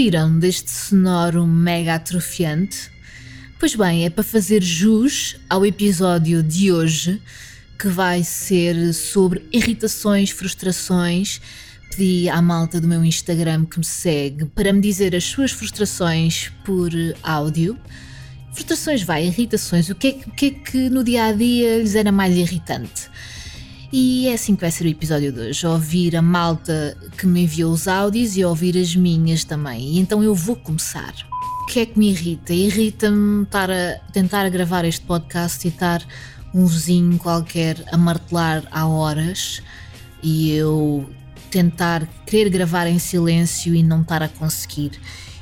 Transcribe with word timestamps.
Curtiram 0.00 0.38
deste 0.38 0.70
sonoro 0.70 1.46
mega 1.46 1.94
atrofiante? 1.94 2.90
Pois 3.58 3.74
bem, 3.74 4.06
é 4.06 4.08
para 4.08 4.24
fazer 4.24 4.62
jus 4.62 5.36
ao 5.46 5.66
episódio 5.66 6.42
de 6.42 6.72
hoje, 6.72 7.20
que 7.78 7.86
vai 7.86 8.24
ser 8.24 8.94
sobre 8.94 9.46
irritações, 9.52 10.30
frustrações. 10.30 11.38
Pedi 11.90 12.30
à 12.30 12.40
malta 12.40 12.80
do 12.80 12.88
meu 12.88 13.04
Instagram 13.04 13.66
que 13.66 13.78
me 13.78 13.84
segue 13.84 14.46
para 14.46 14.72
me 14.72 14.80
dizer 14.80 15.14
as 15.14 15.24
suas 15.24 15.52
frustrações 15.52 16.50
por 16.64 16.90
áudio. 17.22 17.78
Frustrações, 18.54 19.02
vai, 19.02 19.26
irritações. 19.26 19.90
O 19.90 19.94
que 19.94 20.08
é, 20.08 20.10
o 20.26 20.30
que, 20.30 20.46
é 20.46 20.50
que 20.50 20.88
no 20.88 21.04
dia 21.04 21.26
a 21.26 21.32
dia 21.32 21.76
lhes 21.76 21.94
era 21.94 22.10
mais 22.10 22.34
irritante? 22.34 23.10
E 23.92 24.28
é 24.28 24.34
assim 24.34 24.54
que 24.54 24.60
vai 24.60 24.70
ser 24.70 24.84
o 24.84 24.88
episódio 24.88 25.32
de 25.32 25.40
hoje: 25.40 25.66
ouvir 25.66 26.16
a 26.16 26.22
malta 26.22 26.96
que 27.18 27.26
me 27.26 27.42
enviou 27.42 27.72
os 27.72 27.88
áudios 27.88 28.36
e 28.36 28.44
ouvir 28.44 28.78
as 28.78 28.94
minhas 28.94 29.42
também. 29.42 29.94
E 29.94 29.98
então 29.98 30.22
eu 30.22 30.34
vou 30.34 30.54
começar. 30.54 31.12
O 31.62 31.66
que 31.66 31.80
é 31.80 31.86
que 31.86 31.98
me 31.98 32.10
irrita? 32.10 32.52
Irrita-me 32.52 33.42
estar 33.44 33.70
a 33.70 33.98
tentar 34.12 34.48
gravar 34.48 34.84
este 34.84 35.04
podcast 35.04 35.66
e 35.66 35.70
estar 35.70 36.04
um 36.54 36.66
vizinho 36.66 37.18
qualquer 37.18 37.84
a 37.92 37.96
martelar 37.96 38.64
há 38.70 38.86
horas 38.86 39.62
e 40.22 40.50
eu 40.50 41.08
tentar 41.50 42.06
querer 42.26 42.48
gravar 42.48 42.86
em 42.86 42.98
silêncio 42.98 43.74
e 43.74 43.82
não 43.82 44.02
estar 44.02 44.22
a 44.22 44.28
conseguir. 44.28 44.92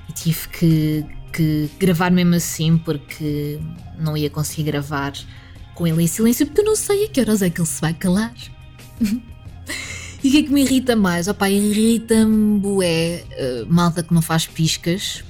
E 0.08 0.12
tive 0.12 0.48
que, 0.48 1.06
que 1.32 1.70
gravar 1.78 2.10
mesmo 2.10 2.34
assim 2.34 2.78
porque 2.78 3.58
não 3.98 4.16
ia 4.16 4.30
conseguir 4.30 4.64
gravar 4.64 5.12
com 5.78 5.86
ele 5.86 6.02
em 6.02 6.08
silêncio 6.08 6.44
porque 6.44 6.60
eu 6.60 6.64
não 6.64 6.74
sei 6.74 7.04
a 7.04 7.08
que 7.08 7.20
horas 7.20 7.40
é 7.40 7.48
que 7.48 7.60
ele 7.60 7.68
se 7.68 7.80
vai 7.80 7.94
calar. 7.94 8.34
e 9.00 10.28
o 10.28 10.30
que 10.32 10.38
é 10.38 10.42
que 10.42 10.50
me 10.50 10.62
irrita 10.62 10.96
mais? 10.96 11.28
Opá, 11.28 11.48
irrita-me 11.48 12.58
bué 12.58 13.22
uh, 13.22 13.72
malta 13.72 14.02
que 14.02 14.12
não 14.12 14.20
faz 14.20 14.44
piscas 14.44 15.22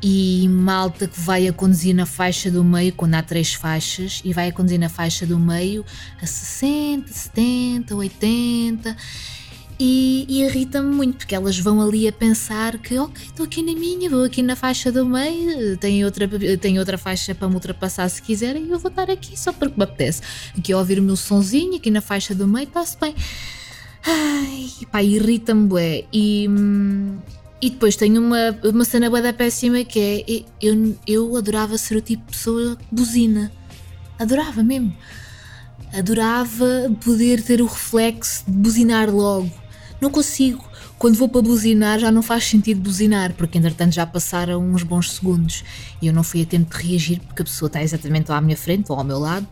e 0.00 0.48
malta 0.48 1.08
que 1.08 1.20
vai 1.20 1.48
a 1.48 1.52
conduzir 1.52 1.92
na 1.92 2.06
faixa 2.06 2.52
do 2.52 2.62
meio, 2.62 2.92
quando 2.92 3.14
há 3.14 3.22
três 3.22 3.54
faixas, 3.54 4.20
e 4.24 4.32
vai 4.32 4.48
a 4.48 4.52
conduzir 4.52 4.78
na 4.78 4.88
faixa 4.88 5.26
do 5.26 5.38
meio 5.38 5.84
a 6.20 6.26
60, 6.26 7.12
70, 7.12 7.96
80 7.96 8.96
e, 9.78 10.26
e 10.28 10.42
irrita-me 10.42 10.94
muito 10.94 11.18
porque 11.18 11.34
elas 11.34 11.58
vão 11.58 11.80
ali 11.80 12.06
a 12.06 12.12
pensar 12.12 12.78
que, 12.78 12.98
ok, 12.98 13.24
estou 13.26 13.46
aqui 13.46 13.62
na 13.62 13.78
minha, 13.78 14.08
vou 14.08 14.24
aqui 14.24 14.42
na 14.42 14.54
faixa 14.54 14.92
do 14.92 15.04
meio, 15.04 15.76
tenho 15.76 16.06
outra, 16.06 16.28
tenho 16.58 16.78
outra 16.78 16.98
faixa 16.98 17.34
para 17.34 17.48
me 17.48 17.54
ultrapassar 17.54 18.08
se 18.08 18.22
quiserem, 18.22 18.64
e 18.64 18.70
eu 18.70 18.78
vou 18.78 18.90
estar 18.90 19.10
aqui 19.10 19.38
só 19.38 19.52
porque 19.52 19.74
me 19.76 19.84
apetece. 19.84 20.22
Aqui 20.56 20.72
a 20.72 20.78
ouvir 20.78 20.98
o 20.98 21.02
meu 21.02 21.16
sonzinho, 21.16 21.76
aqui 21.76 21.90
na 21.90 22.00
faixa 22.00 22.34
do 22.34 22.46
meio, 22.46 22.64
está-se 22.64 22.98
bem. 22.98 23.14
Ai, 24.04 24.70
pá, 24.90 25.02
irrita-me, 25.02 25.66
bué. 25.66 26.04
E, 26.12 26.48
e 27.60 27.70
depois 27.70 27.96
tenho 27.96 28.20
uma, 28.20 28.56
uma 28.64 28.84
cena 28.84 29.08
bué 29.08 29.22
da 29.22 29.32
péssima 29.32 29.84
que 29.84 29.98
é, 30.28 30.44
eu, 30.60 30.96
eu 31.06 31.36
adorava 31.36 31.78
ser 31.78 31.96
o 31.96 32.00
tipo 32.00 32.24
de 32.26 32.36
pessoa 32.36 32.78
buzina. 32.90 33.52
Adorava 34.18 34.62
mesmo. 34.62 34.94
Adorava 35.92 36.90
poder 37.04 37.42
ter 37.42 37.60
o 37.60 37.66
reflexo 37.66 38.44
de 38.46 38.52
buzinar 38.52 39.10
logo 39.10 39.61
não 40.02 40.10
consigo. 40.10 40.64
Quando 40.98 41.14
vou 41.14 41.28
para 41.28 41.40
buzinar 41.40 42.00
já 42.00 42.10
não 42.10 42.22
faz 42.22 42.44
sentido 42.44 42.80
buzinar, 42.80 43.32
porque 43.34 43.56
entretanto 43.56 43.94
já 43.94 44.04
passaram 44.04 44.60
uns 44.60 44.82
bons 44.82 45.12
segundos 45.12 45.64
e 46.02 46.08
eu 46.08 46.12
não 46.12 46.24
fui 46.24 46.42
a 46.42 46.46
tempo 46.46 46.76
de 46.76 46.88
reagir 46.88 47.20
porque 47.20 47.42
a 47.42 47.44
pessoa 47.44 47.68
está 47.68 47.80
exatamente 47.82 48.30
à 48.32 48.40
minha 48.40 48.56
frente 48.56 48.90
ou 48.90 48.98
ao 48.98 49.04
meu 49.04 49.18
lado. 49.18 49.46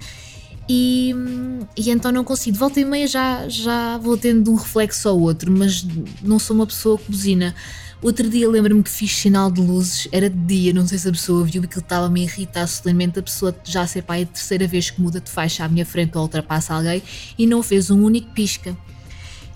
E, 0.69 1.15
e, 1.77 1.91
então 1.91 2.12
não 2.12 2.22
consigo. 2.22 2.53
De 2.53 2.59
volta 2.59 2.78
e 2.78 2.84
meia 2.84 3.06
já, 3.06 3.49
já 3.49 3.99
vou 3.99 4.16
tendo 4.16 4.50
um 4.53 4.55
reflexo 4.55 5.09
ao 5.09 5.19
outro, 5.19 5.50
mas 5.50 5.84
não 6.22 6.38
sou 6.38 6.55
uma 6.55 6.67
pessoa 6.67 6.99
que 6.99 7.11
buzina. 7.11 7.55
Outro 8.03 8.28
dia 8.28 8.49
lembro-me 8.49 8.82
que 8.82 8.91
fiz 8.91 9.15
sinal 9.15 9.50
de 9.50 9.61
luzes, 9.61 10.09
era 10.11 10.31
de 10.31 10.38
dia, 10.38 10.72
não 10.72 10.87
sei 10.87 10.97
se 10.97 11.09
a 11.09 11.12
pessoa 11.12 11.44
viu, 11.44 11.62
aquilo 11.62 11.82
estava-me 11.82 12.21
a 12.21 12.25
irritar 12.25 12.67
solenemente. 12.67 13.19
A 13.19 13.22
pessoa 13.22 13.55
já 13.65 13.87
sei 13.87 14.00
pá, 14.00 14.17
é 14.17 14.22
a 14.22 14.27
terceira 14.27 14.67
vez 14.67 14.91
que 14.91 15.00
muda 15.00 15.21
de 15.21 15.31
faixa 15.31 15.65
à 15.65 15.69
minha 15.69 15.84
frente 15.84 16.17
ou 16.17 16.22
ultrapassa 16.22 16.75
alguém 16.75 17.03
e 17.37 17.47
não 17.47 17.62
fez 17.62 17.91
um 17.91 18.03
único 18.03 18.31
pisca. 18.31 18.77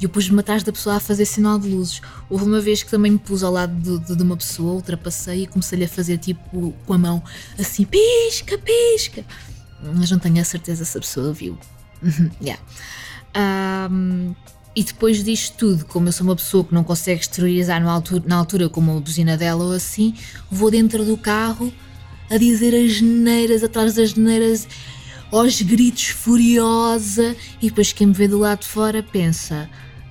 E 0.00 0.04
eu 0.04 0.08
pus-me 0.08 0.40
atrás 0.40 0.62
da 0.62 0.72
pessoa 0.72 0.96
a 0.96 1.00
fazer 1.00 1.24
sinal 1.24 1.58
de 1.58 1.68
luzes. 1.68 2.00
Houve 2.28 2.44
uma 2.44 2.60
vez 2.60 2.82
que 2.82 2.90
também 2.90 3.12
me 3.12 3.18
pus 3.18 3.42
ao 3.42 3.52
lado 3.52 3.74
de, 3.74 4.06
de, 4.06 4.16
de 4.16 4.22
uma 4.22 4.36
pessoa, 4.36 4.74
ultrapassei 4.74 5.44
e 5.44 5.46
comecei-lhe 5.46 5.84
a 5.84 5.88
fazer 5.88 6.18
tipo 6.18 6.74
com 6.86 6.92
a 6.92 6.98
mão 6.98 7.22
assim: 7.58 7.84
pisca, 7.84 8.58
pisca. 8.58 9.24
Mas 9.94 10.10
não 10.10 10.18
tenho 10.18 10.40
a 10.40 10.44
certeza 10.44 10.84
se 10.84 10.96
a 10.96 11.00
pessoa 11.00 11.32
viu. 11.32 11.58
yeah. 12.42 12.62
Um, 13.36 14.34
e 14.76 14.82
depois 14.82 15.22
disto 15.22 15.56
tudo, 15.56 15.84
como 15.84 16.08
eu 16.08 16.12
sou 16.12 16.26
uma 16.26 16.34
pessoa 16.34 16.64
que 16.64 16.74
não 16.74 16.82
consegue 16.82 17.20
exteriorizar 17.20 17.82
na 17.82 17.92
altura, 17.92 18.24
na 18.26 18.36
altura 18.36 18.68
como 18.68 18.92
uma 18.92 19.00
buzina 19.00 19.36
dela 19.36 19.64
ou 19.64 19.72
assim, 19.72 20.14
vou 20.50 20.70
dentro 20.70 21.04
do 21.04 21.16
carro 21.16 21.72
a 22.28 22.36
dizer 22.36 22.74
as 22.74 22.92
geneiras 22.92 23.62
atrás 23.62 23.94
das 23.94 24.10
geneiras 24.10 24.66
aos 25.38 25.60
gritos 25.60 26.08
furiosa 26.08 27.36
e 27.60 27.68
depois 27.68 27.92
quem 27.92 28.06
me 28.06 28.12
vê 28.12 28.28
do 28.28 28.38
lado 28.38 28.60
de 28.60 28.68
fora 28.68 29.02
pensa 29.02 29.68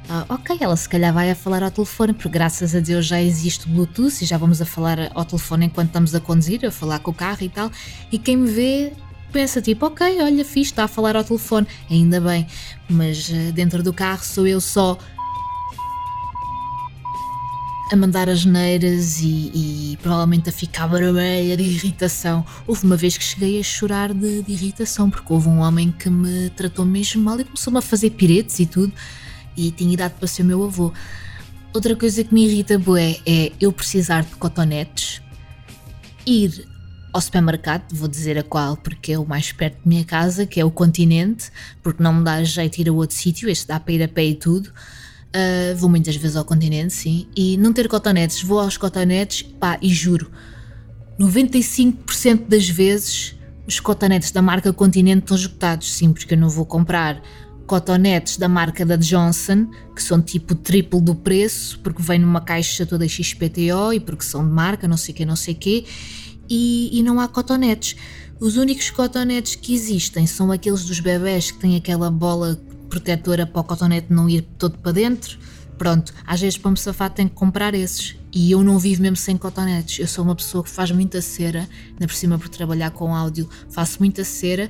ah, 0.09 0.25
ok, 0.27 0.57
ela 0.59 0.75
se 0.75 0.87
calhar 0.89 1.13
vai 1.13 1.31
a 1.31 1.35
falar 1.35 1.63
ao 1.63 1.71
telefone, 1.71 2.11
porque 2.11 2.27
graças 2.27 2.75
a 2.75 2.81
Deus 2.81 3.05
já 3.05 3.21
existe 3.21 3.69
Bluetooth 3.69 4.21
e 4.21 4.25
já 4.25 4.37
vamos 4.37 4.61
a 4.61 4.65
falar 4.65 5.09
ao 5.15 5.23
telefone 5.23 5.67
enquanto 5.67 5.87
estamos 5.87 6.13
a 6.13 6.19
conduzir, 6.19 6.65
a 6.65 6.71
falar 6.71 6.99
com 6.99 7.11
o 7.11 7.13
carro 7.13 7.41
e 7.41 7.47
tal. 7.47 7.71
E 8.11 8.19
quem 8.19 8.35
me 8.35 8.49
vê 8.51 8.91
pensa 9.31 9.61
tipo, 9.61 9.85
ok, 9.85 10.21
olha, 10.21 10.43
fiz, 10.43 10.67
está 10.67 10.83
a 10.83 10.87
falar 10.89 11.15
ao 11.15 11.23
telefone, 11.23 11.65
ainda 11.89 12.19
bem, 12.19 12.45
mas 12.89 13.29
uh, 13.29 13.51
dentro 13.53 13.81
do 13.81 13.93
carro 13.93 14.23
sou 14.23 14.45
eu 14.45 14.59
só 14.59 14.97
a 17.91 17.95
mandar 17.95 18.29
as 18.29 18.45
neiras 18.45 19.19
e, 19.19 19.51
e, 19.53 19.97
provavelmente 20.01 20.49
a 20.49 20.51
ficar 20.51 20.87
vermelha 20.87 21.55
de 21.57 21.63
irritação. 21.63 22.45
Houve 22.65 22.85
uma 22.85 22.95
vez 22.95 23.17
que 23.17 23.23
cheguei 23.23 23.59
a 23.59 23.63
chorar 23.63 24.13
de, 24.13 24.41
de, 24.41 24.51
irritação 24.51 25.09
porque 25.09 25.31
houve 25.31 25.49
um 25.49 25.59
homem 25.59 25.91
que 25.91 26.09
me 26.09 26.49
tratou 26.51 26.85
mesmo 26.85 27.21
mal 27.23 27.39
e 27.39 27.43
começou-me 27.43 27.79
a 27.79 27.81
fazer 27.81 28.11
piretes 28.11 28.59
e 28.59 28.65
tudo 28.65 28.93
e 29.55 29.71
tinha 29.71 29.93
idade 29.93 30.15
para 30.17 30.27
ser 30.27 30.43
meu 30.43 30.63
avô. 30.63 30.93
Outra 31.73 31.95
coisa 31.95 32.23
que 32.23 32.33
me 32.33 32.45
irrita 32.45 32.77
bué 32.79 33.19
é 33.25 33.51
eu 33.59 33.71
precisar 33.71 34.23
de 34.23 34.35
cotonetes, 34.35 35.21
ir 36.25 36.67
ao 37.11 37.21
supermercado, 37.21 37.93
vou 37.93 38.07
dizer 38.07 38.37
a 38.39 38.43
qual 38.43 38.75
porque 38.77 39.11
é 39.11 39.19
o 39.19 39.25
mais 39.25 39.51
perto 39.51 39.81
de 39.83 39.87
minha 39.87 40.03
casa, 40.03 40.45
que 40.45 40.59
é 40.59 40.65
o 40.65 40.71
Continente, 40.71 41.51
porque 41.83 42.01
não 42.01 42.13
me 42.13 42.23
dá 42.23 42.43
jeito 42.43 42.79
ir 42.79 42.89
a 42.89 42.93
outro 42.93 43.15
sítio, 43.15 43.49
este 43.49 43.67
dá 43.67 43.79
para 43.79 43.93
ir 43.93 44.03
a 44.03 44.07
pé 44.07 44.25
e 44.25 44.35
tudo 44.35 44.71
Uh, 45.35 45.75
vou 45.77 45.89
muitas 45.89 46.15
vezes 46.15 46.35
ao 46.37 46.45
continente, 46.45 46.93
sim. 46.93 47.27
E 47.35 47.57
não 47.57 47.73
ter 47.73 47.87
cotonetes, 47.87 48.43
vou 48.43 48.59
aos 48.59 48.77
cotonetes, 48.77 49.41
pá, 49.41 49.79
e 49.81 49.89
juro, 49.89 50.29
95% 51.19 52.47
das 52.47 52.69
vezes 52.69 53.35
os 53.65 53.79
cotonetes 53.79 54.31
da 54.31 54.41
marca 54.41 54.73
Continente 54.73 55.19
estão 55.19 55.37
esgotados, 55.37 55.91
sim, 55.91 56.11
porque 56.11 56.33
eu 56.33 56.37
não 56.37 56.49
vou 56.49 56.65
comprar 56.65 57.21
cotonetes 57.65 58.37
da 58.37 58.49
marca 58.49 58.85
da 58.85 58.97
Johnson, 58.97 59.67
que 59.95 60.03
são 60.03 60.21
tipo 60.21 60.53
triplo 60.53 60.99
do 60.99 61.15
preço, 61.15 61.79
porque 61.79 62.01
vem 62.01 62.19
numa 62.19 62.41
caixa 62.41 62.85
toda 62.85 63.07
XPTO 63.07 63.93
e 63.93 63.99
porque 63.99 64.23
são 64.23 64.45
de 64.45 64.51
marca, 64.51 64.87
não 64.87 64.97
sei 64.97 65.13
o 65.13 65.17
que, 65.17 65.25
não 65.25 65.35
sei 65.35 65.53
o 65.53 65.57
que, 65.57 65.85
e, 66.49 66.99
e 66.99 67.01
não 67.01 67.19
há 67.19 67.27
cotonetes. 67.27 67.95
Os 68.39 68.57
únicos 68.57 68.89
cotonetes 68.89 69.55
que 69.55 69.73
existem 69.73 70.27
são 70.27 70.51
aqueles 70.51 70.83
dos 70.83 70.99
bebés 70.99 71.51
que 71.51 71.59
têm 71.59 71.77
aquela 71.77 72.11
bola 72.11 72.61
protetora 72.93 73.47
para 73.47 73.59
o 73.59 73.63
cotonete 73.63 74.13
não 74.13 74.29
ir 74.29 74.41
todo 74.41 74.77
para 74.77 74.91
dentro. 74.91 75.39
Pronto, 75.79 76.13
às 76.25 76.39
vezes 76.39 76.57
para 76.57 76.69
me 76.69 76.77
safar 76.77 77.09
tenho 77.09 77.27
que 77.27 77.35
comprar 77.35 77.73
esses. 77.73 78.15
E 78.31 78.51
eu 78.51 78.63
não 78.63 78.77
vivo 78.77 79.01
mesmo 79.01 79.17
sem 79.17 79.35
cotonetes. 79.35 79.97
Eu 79.99 80.07
sou 80.07 80.23
uma 80.23 80.35
pessoa 80.35 80.63
que 80.63 80.69
faz 80.69 80.91
muita 80.91 81.19
cera, 81.19 81.67
ainda 81.89 82.05
por 82.05 82.13
cima 82.13 82.37
por 82.37 82.49
trabalhar 82.49 82.91
com 82.91 83.15
áudio, 83.15 83.49
faço 83.69 83.97
muita 83.99 84.23
cera 84.23 84.69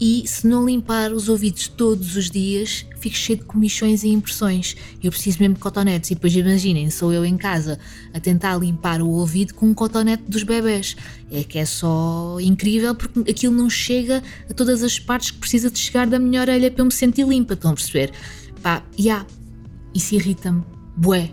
e 0.00 0.22
se 0.26 0.46
não 0.46 0.64
limpar 0.64 1.12
os 1.12 1.28
ouvidos 1.28 1.66
todos 1.66 2.14
os 2.14 2.30
dias, 2.30 2.86
fico 3.00 3.16
cheio 3.16 3.38
de 3.40 3.44
comichões 3.44 4.04
e 4.04 4.08
impressões. 4.08 4.76
Eu 5.02 5.10
preciso 5.10 5.38
mesmo 5.40 5.54
de 5.54 5.60
cotonetes. 5.60 6.10
E 6.10 6.14
depois 6.14 6.34
imaginem, 6.36 6.88
sou 6.88 7.12
eu 7.12 7.24
em 7.24 7.36
casa 7.36 7.80
a 8.14 8.20
tentar 8.20 8.56
limpar 8.58 9.02
o 9.02 9.08
ouvido 9.08 9.54
com 9.54 9.66
um 9.66 9.74
cotonete 9.74 10.22
dos 10.28 10.44
bebés. 10.44 10.96
É 11.32 11.42
que 11.42 11.58
é 11.58 11.64
só 11.64 12.38
incrível 12.40 12.94
porque 12.94 13.28
aquilo 13.28 13.54
não 13.54 13.68
chega 13.68 14.22
a 14.48 14.54
todas 14.54 14.84
as 14.84 15.00
partes 15.00 15.32
que 15.32 15.38
precisa 15.38 15.68
de 15.68 15.78
chegar 15.78 16.06
da 16.06 16.18
minha 16.18 16.40
orelha 16.40 16.70
para 16.70 16.80
eu 16.80 16.86
me 16.86 16.92
sentir 16.92 17.26
limpa. 17.26 17.54
Estão 17.54 17.72
a 17.72 17.74
perceber? 17.74 18.12
Pá, 18.62 18.84
já. 18.96 19.04
Yeah, 19.04 19.26
isso 19.94 20.14
irrita-me. 20.14 20.62
Bué. 20.96 21.30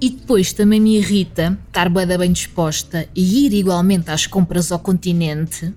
E 0.00 0.10
depois 0.10 0.52
também 0.52 0.80
me 0.80 0.96
irrita 0.96 1.58
estar 1.66 1.88
bué 1.88 2.06
bem 2.18 2.32
disposta 2.32 3.08
e 3.14 3.46
ir 3.46 3.54
igualmente 3.54 4.10
às 4.10 4.26
compras 4.26 4.72
ao 4.72 4.78
continente 4.78 5.72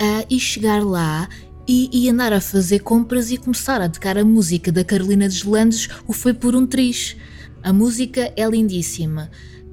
uh, 0.00 0.26
e 0.28 0.38
chegar 0.38 0.84
lá 0.84 1.28
e, 1.68 1.90
e, 1.92 2.08
andar 2.08 2.32
a 2.32 2.40
fazer 2.40 2.80
compras 2.80 3.30
e 3.30 3.36
começar 3.36 3.80
a 3.80 3.88
tocar 3.88 4.16
a 4.16 4.24
música 4.24 4.70
da 4.70 4.84
Carolina 4.84 5.28
Deslandes, 5.28 5.88
o 6.06 6.12
Foi 6.12 6.32
por 6.32 6.54
um 6.54 6.64
Triz. 6.64 7.16
A 7.62 7.72
música 7.72 8.32
é 8.36 8.48
lindíssima, 8.48 9.28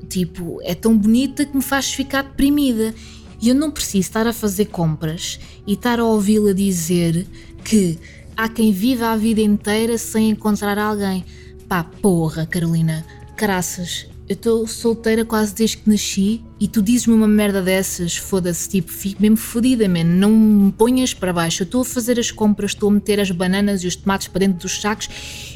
tipo, 0.10 0.60
é 0.64 0.74
tão 0.74 0.98
bonita 0.98 1.46
que 1.46 1.56
me 1.56 1.62
faz 1.62 1.94
ficar 1.94 2.24
deprimida. 2.24 2.96
E 3.40 3.50
eu 3.50 3.56
não 3.56 3.70
preciso 3.70 4.00
estar 4.00 4.26
a 4.26 4.34
fazer 4.34 4.66
compras 4.66 5.40
e 5.68 5.74
estar 5.74 6.00
a 6.00 6.06
ouvi-la 6.06 6.54
dizer 6.54 7.28
que 7.64 8.00
há 8.36 8.48
quem 8.50 8.72
viva 8.72 9.10
a 9.10 9.18
vida 9.18 9.42
inteira 9.42 9.98
sem 9.98 10.32
encontrar 10.32 10.80
alguém. 10.80 11.24
Pá, 11.68 11.84
porra, 11.84 12.46
Carolina, 12.46 13.06
caraças, 13.36 14.08
eu 14.28 14.34
estou 14.34 14.66
solteira 14.66 15.26
quase 15.26 15.54
desde 15.54 15.78
que 15.78 15.90
nasci 15.90 16.42
e 16.64 16.68
tu 16.70 16.82
dizes-me 16.82 17.14
uma 17.14 17.28
merda 17.28 17.62
dessas, 17.62 18.16
foda-se, 18.16 18.70
tipo, 18.70 18.90
fico 18.90 19.22
mesmo 19.22 19.36
fodida, 19.36 19.86
man. 19.90 20.06
Não 20.06 20.32
me 20.32 20.72
ponhas 20.72 21.14
para 21.14 21.34
baixo. 21.34 21.64
Eu 21.64 21.66
estou 21.66 21.82
a 21.82 21.86
fazer 21.86 22.18
as 22.18 22.32
compras, 22.32 22.72
estou 22.72 22.90
a 22.90 22.94
meter 22.94 23.20
as 23.20 23.30
bananas 23.32 23.84
e 23.84 23.88
os 23.88 23.98
tomates 23.98 24.30
para 24.30 24.40
dentro 24.40 24.60
dos 24.60 24.80
sacos. 24.80 25.10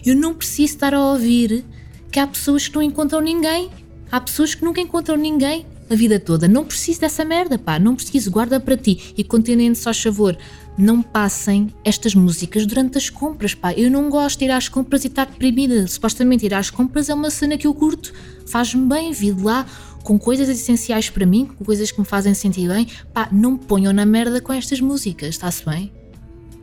Eu 0.05 0.17
não 0.17 0.33
preciso 0.33 0.73
estar 0.73 0.93
a 0.93 1.01
ouvir 1.01 1.63
que 2.11 2.19
há 2.19 2.27
pessoas 2.27 2.67
que 2.67 2.75
não 2.75 2.83
encontram 2.83 3.21
ninguém. 3.21 3.69
Há 4.11 4.19
pessoas 4.19 4.53
que 4.53 4.65
nunca 4.65 4.81
encontram 4.81 5.15
ninguém 5.15 5.65
a 5.89 5.95
vida 5.95 6.19
toda. 6.19 6.45
Não 6.45 6.65
preciso 6.65 6.99
dessa 6.99 7.23
merda, 7.23 7.57
pá. 7.57 7.79
Não 7.79 7.95
preciso. 7.95 8.29
Guarda 8.29 8.59
para 8.59 8.75
ti. 8.75 9.13
E 9.17 9.23
continente 9.23 9.79
só 9.79 9.93
favor 9.93 10.37
não 10.77 11.01
passem 11.01 11.73
estas 11.83 12.13
músicas 12.13 12.65
durante 12.67 12.97
as 12.97 13.09
compras, 13.09 13.55
pá. 13.55 13.73
Eu 13.73 13.89
não 13.89 14.09
gosto 14.09 14.39
de 14.39 14.45
ir 14.45 14.51
às 14.51 14.69
compras 14.69 15.03
e 15.03 15.07
estar 15.07 15.25
deprimida. 15.25 15.87
Supostamente 15.87 16.45
ir 16.45 16.53
às 16.53 16.69
compras 16.69 17.09
é 17.09 17.13
uma 17.13 17.31
cena 17.31 17.57
que 17.57 17.65
eu 17.65 17.73
curto, 17.73 18.13
faz-me 18.45 18.85
bem, 18.85 19.11
vir 19.11 19.35
lá 19.41 19.65
com 20.07 20.17
coisas 20.17 20.47
essenciais 20.47 21.09
para 21.09 21.25
mim, 21.25 21.45
com 21.45 21.65
coisas 21.65 21.91
que 21.91 21.99
me 21.99 22.05
fazem 22.05 22.33
sentir 22.33 22.69
bem. 22.69 22.87
Pá, 23.13 23.27
não 23.29 23.51
me 23.51 23.57
ponham 23.57 23.91
na 23.91 24.05
merda 24.05 24.39
com 24.39 24.53
estas 24.53 24.79
músicas, 24.79 25.31
está-se 25.31 25.65
bem? 25.65 25.91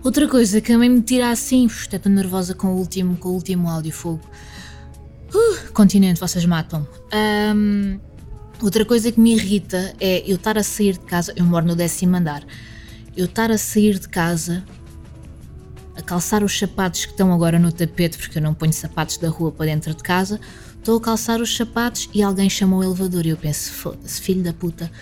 Outra 0.02 0.26
coisa 0.26 0.62
que 0.62 0.73
também 0.73 0.88
me 0.88 1.02
tira 1.02 1.29
assim, 1.31 1.67
estou 1.67 2.11
nervosa 2.11 2.55
com 2.55 2.69
o 2.69 2.79
último, 2.79 3.19
com 3.19 3.29
o 3.29 3.32
último 3.32 3.69
áudio 3.69 3.93
fogo. 3.93 4.23
Uh, 5.35 5.73
continente, 5.75 6.19
vocês 6.19 6.46
matam. 6.46 6.88
Um, 7.55 8.00
outra 8.62 8.82
coisa 8.82 9.12
que 9.12 9.20
me 9.20 9.35
irrita 9.35 9.94
é 10.00 10.23
eu 10.26 10.37
estar 10.37 10.56
a 10.56 10.62
sair 10.62 10.94
de 10.94 11.00
casa, 11.00 11.35
eu 11.37 11.44
moro 11.44 11.67
no 11.67 11.76
décimo 11.76 12.17
andar 12.17 12.47
eu 13.14 13.26
estar 13.26 13.50
a 13.50 13.58
sair 13.58 13.99
de 13.99 14.08
casa, 14.08 14.64
a 15.94 16.02
calçar 16.02 16.43
os 16.43 16.58
sapatos 16.58 17.05
que 17.05 17.12
estão 17.12 17.31
agora 17.31 17.58
no 17.58 17.70
tapete, 17.70 18.17
porque 18.19 18.38
eu 18.38 18.43
não 18.43 18.55
ponho 18.55 18.73
sapatos 18.73 19.19
da 19.19 19.29
rua 19.29 19.52
para 19.52 19.67
dentro 19.67 19.94
de 19.94 20.02
casa, 20.02 20.40
estou 20.85 20.99
a 20.99 21.01
calçar 21.01 21.41
os 21.41 21.57
sapatos 21.57 22.11
e 22.13 22.23
alguém 22.23 22.51
chamou 22.51 22.81
o 22.81 22.85
elevador 22.85 23.25
e 23.25 23.31
eu 23.31 23.39
penso, 23.39 23.73
foda-se, 23.73 24.21
filho 24.21 24.43
da 24.43 24.53
puta, 24.53 24.93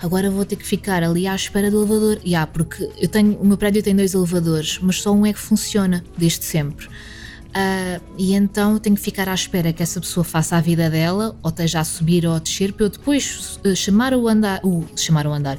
agora 0.00 0.30
vou 0.30 0.42
ter 0.42 0.56
que 0.56 0.66
ficar 0.66 1.02
ali 1.02 1.26
à 1.26 1.34
espera 1.34 1.70
do 1.70 1.82
elevador. 1.82 2.18
E 2.24 2.34
ah, 2.34 2.46
porque 2.46 2.90
eu 2.98 3.06
tenho, 3.06 3.36
o 3.36 3.46
meu 3.46 3.58
prédio 3.58 3.82
tem 3.82 3.94
dois 3.94 4.14
elevadores, 4.14 4.78
mas 4.80 5.02
só 5.02 5.12
um 5.12 5.26
é 5.26 5.34
que 5.34 5.38
funciona, 5.38 6.02
desde 6.16 6.46
sempre. 6.46 6.86
Uh, 6.86 8.00
e 8.16 8.34
então 8.34 8.78
tenho 8.78 8.96
que 8.96 9.02
ficar 9.02 9.28
à 9.28 9.34
espera 9.34 9.70
que 9.70 9.82
essa 9.82 10.00
pessoa 10.00 10.24
faça 10.24 10.56
a 10.56 10.62
vida 10.62 10.88
dela, 10.88 11.36
ou 11.42 11.50
esteja 11.50 11.80
a 11.80 11.84
subir 11.84 12.24
ou 12.24 12.34
a 12.34 12.38
descer, 12.38 12.72
para 12.72 12.86
eu 12.86 12.90
depois 12.90 13.60
uh, 13.66 13.76
chamar 13.76 14.14
o 14.14 14.26
andar, 14.26 14.60
uh, 14.64 14.86
chamar 14.96 15.26
o 15.26 15.32
andar, 15.32 15.58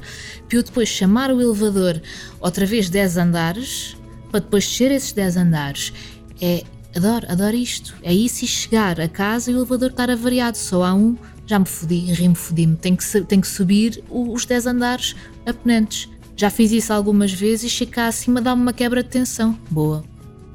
para 0.50 0.58
eu 0.58 0.64
depois 0.64 0.90
chamar 0.90 1.32
o 1.32 1.40
elevador 1.40 2.02
outra 2.40 2.66
vez 2.66 2.90
10 2.90 3.18
andares, 3.18 3.96
para 4.32 4.40
depois 4.40 4.66
descer 4.68 4.92
esses 4.92 5.12
10 5.12 5.38
andares. 5.38 5.94
É, 6.42 6.64
adoro, 6.98 7.26
adoro 7.30 7.56
isto. 7.56 7.96
É 8.04 8.14
isso 8.14 8.44
e 8.44 8.48
chegar 8.48 9.00
a 9.00 9.08
casa 9.08 9.50
e 9.50 9.54
o 9.54 9.58
elevador 9.58 9.92
estar 9.92 10.10
avariado, 10.10 10.58
só 10.58 10.84
há 10.84 10.94
um, 10.94 11.16
já 11.46 11.58
me 11.58 11.66
fodi, 11.66 12.00
rimo 12.12 12.36
fodi-me, 12.36 12.76
tenho 12.76 12.98
que, 12.98 13.22
tenho 13.22 13.42
que 13.42 13.48
subir 13.48 14.04
os 14.10 14.46
10 14.46 14.68
andares 14.68 15.16
apenantes. 15.46 16.10
Já 16.36 16.50
fiz 16.50 16.72
isso 16.72 16.94
algumas 16.94 17.32
vezes 17.32 17.64
e 17.64 17.70
chegar 17.70 18.08
acima 18.08 18.42
dá-me 18.42 18.62
uma 18.62 18.74
quebra 18.74 19.02
de 19.02 19.10
tensão. 19.10 19.58
Boa. 19.72 20.04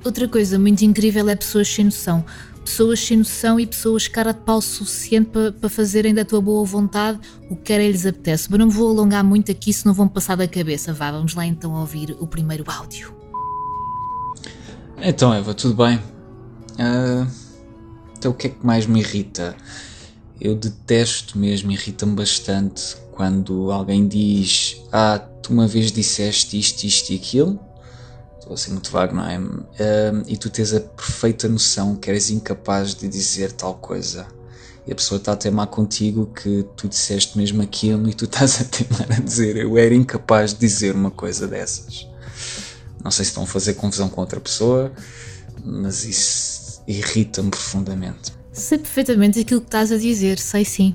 Outra 0.04 0.28
coisa 0.28 0.58
muito 0.58 0.84
incrível 0.84 1.28
é 1.28 1.34
pessoas 1.34 1.68
sem 1.68 1.86
noção. 1.86 2.24
Pessoas 2.64 3.00
sem 3.00 3.16
noção 3.16 3.58
e 3.58 3.66
pessoas 3.66 4.06
cara 4.06 4.32
de 4.32 4.40
pau 4.40 4.60
suficiente 4.60 5.30
para 5.30 5.50
pa 5.50 5.68
fazerem 5.68 6.14
da 6.14 6.24
tua 6.24 6.40
boa 6.40 6.64
vontade 6.64 7.18
o 7.50 7.56
que 7.56 7.62
quer 7.62 7.80
lhes 7.90 8.06
apetece. 8.06 8.48
Mas 8.48 8.60
não 8.60 8.66
me 8.66 8.72
vou 8.72 8.90
alongar 8.90 9.24
muito 9.24 9.50
aqui, 9.50 9.72
se 9.72 9.84
não 9.84 9.92
vão 9.92 10.06
passar 10.06 10.36
da 10.36 10.46
cabeça. 10.46 10.92
Vá, 10.92 11.10
vamos 11.10 11.34
lá 11.34 11.44
então 11.44 11.72
ouvir 11.72 12.16
o 12.20 12.26
primeiro 12.26 12.64
áudio. 12.68 13.12
Então, 14.98 15.34
Eva, 15.34 15.52
tudo 15.52 15.74
bem? 15.74 15.98
Uh, 16.74 17.30
então, 18.16 18.32
o 18.32 18.34
que 18.34 18.48
é 18.48 18.50
que 18.50 18.64
mais 18.64 18.86
me 18.86 19.00
irrita? 19.00 19.56
Eu 20.40 20.54
detesto 20.54 21.38
mesmo, 21.38 21.70
irrita-me 21.70 22.14
bastante 22.14 22.96
quando 23.12 23.70
alguém 23.70 24.06
diz: 24.08 24.82
Ah, 24.92 25.18
tu 25.42 25.52
uma 25.52 25.66
vez 25.66 25.92
disseste 25.92 26.58
isto, 26.58 26.84
isto 26.84 27.10
e 27.10 27.16
aquilo 27.16 27.60
estou 28.42 28.54
a 28.54 28.56
ser 28.56 28.70
muito 28.70 28.90
vago, 28.90 29.14
não 29.14 29.24
é? 29.24 29.38
Uh, 29.38 30.22
e 30.26 30.36
tu 30.36 30.50
tens 30.50 30.74
a 30.74 30.80
perfeita 30.80 31.48
noção 31.48 31.96
que 31.96 32.10
eres 32.10 32.30
incapaz 32.30 32.94
de 32.94 33.08
dizer 33.08 33.52
tal 33.52 33.74
coisa. 33.74 34.26
E 34.86 34.92
a 34.92 34.94
pessoa 34.94 35.18
está 35.18 35.32
a 35.32 35.36
teimar 35.36 35.68
contigo 35.68 36.26
que 36.26 36.66
tu 36.76 36.88
disseste 36.88 37.38
mesmo 37.38 37.62
aquilo 37.62 38.08
e 38.08 38.14
tu 38.14 38.24
estás 38.26 38.60
a 38.60 38.64
teimar 38.64 39.06
a 39.12 39.20
dizer 39.20 39.56
eu 39.56 39.78
era 39.78 39.94
incapaz 39.94 40.52
de 40.52 40.60
dizer 40.60 40.94
uma 40.94 41.10
coisa 41.10 41.46
dessas. 41.46 42.08
Não 43.02 43.10
sei 43.10 43.24
se 43.24 43.30
estão 43.30 43.44
a 43.44 43.46
fazer 43.46 43.74
confusão 43.74 44.08
com 44.08 44.20
outra 44.20 44.40
pessoa, 44.40 44.92
mas 45.64 46.04
isso 46.04 46.61
irrita-me 46.86 47.50
profundamente. 47.50 48.32
Sei 48.52 48.78
perfeitamente 48.78 49.40
aquilo 49.40 49.60
que 49.60 49.68
estás 49.68 49.90
a 49.90 49.96
dizer, 49.96 50.38
sei 50.38 50.64
sim. 50.64 50.94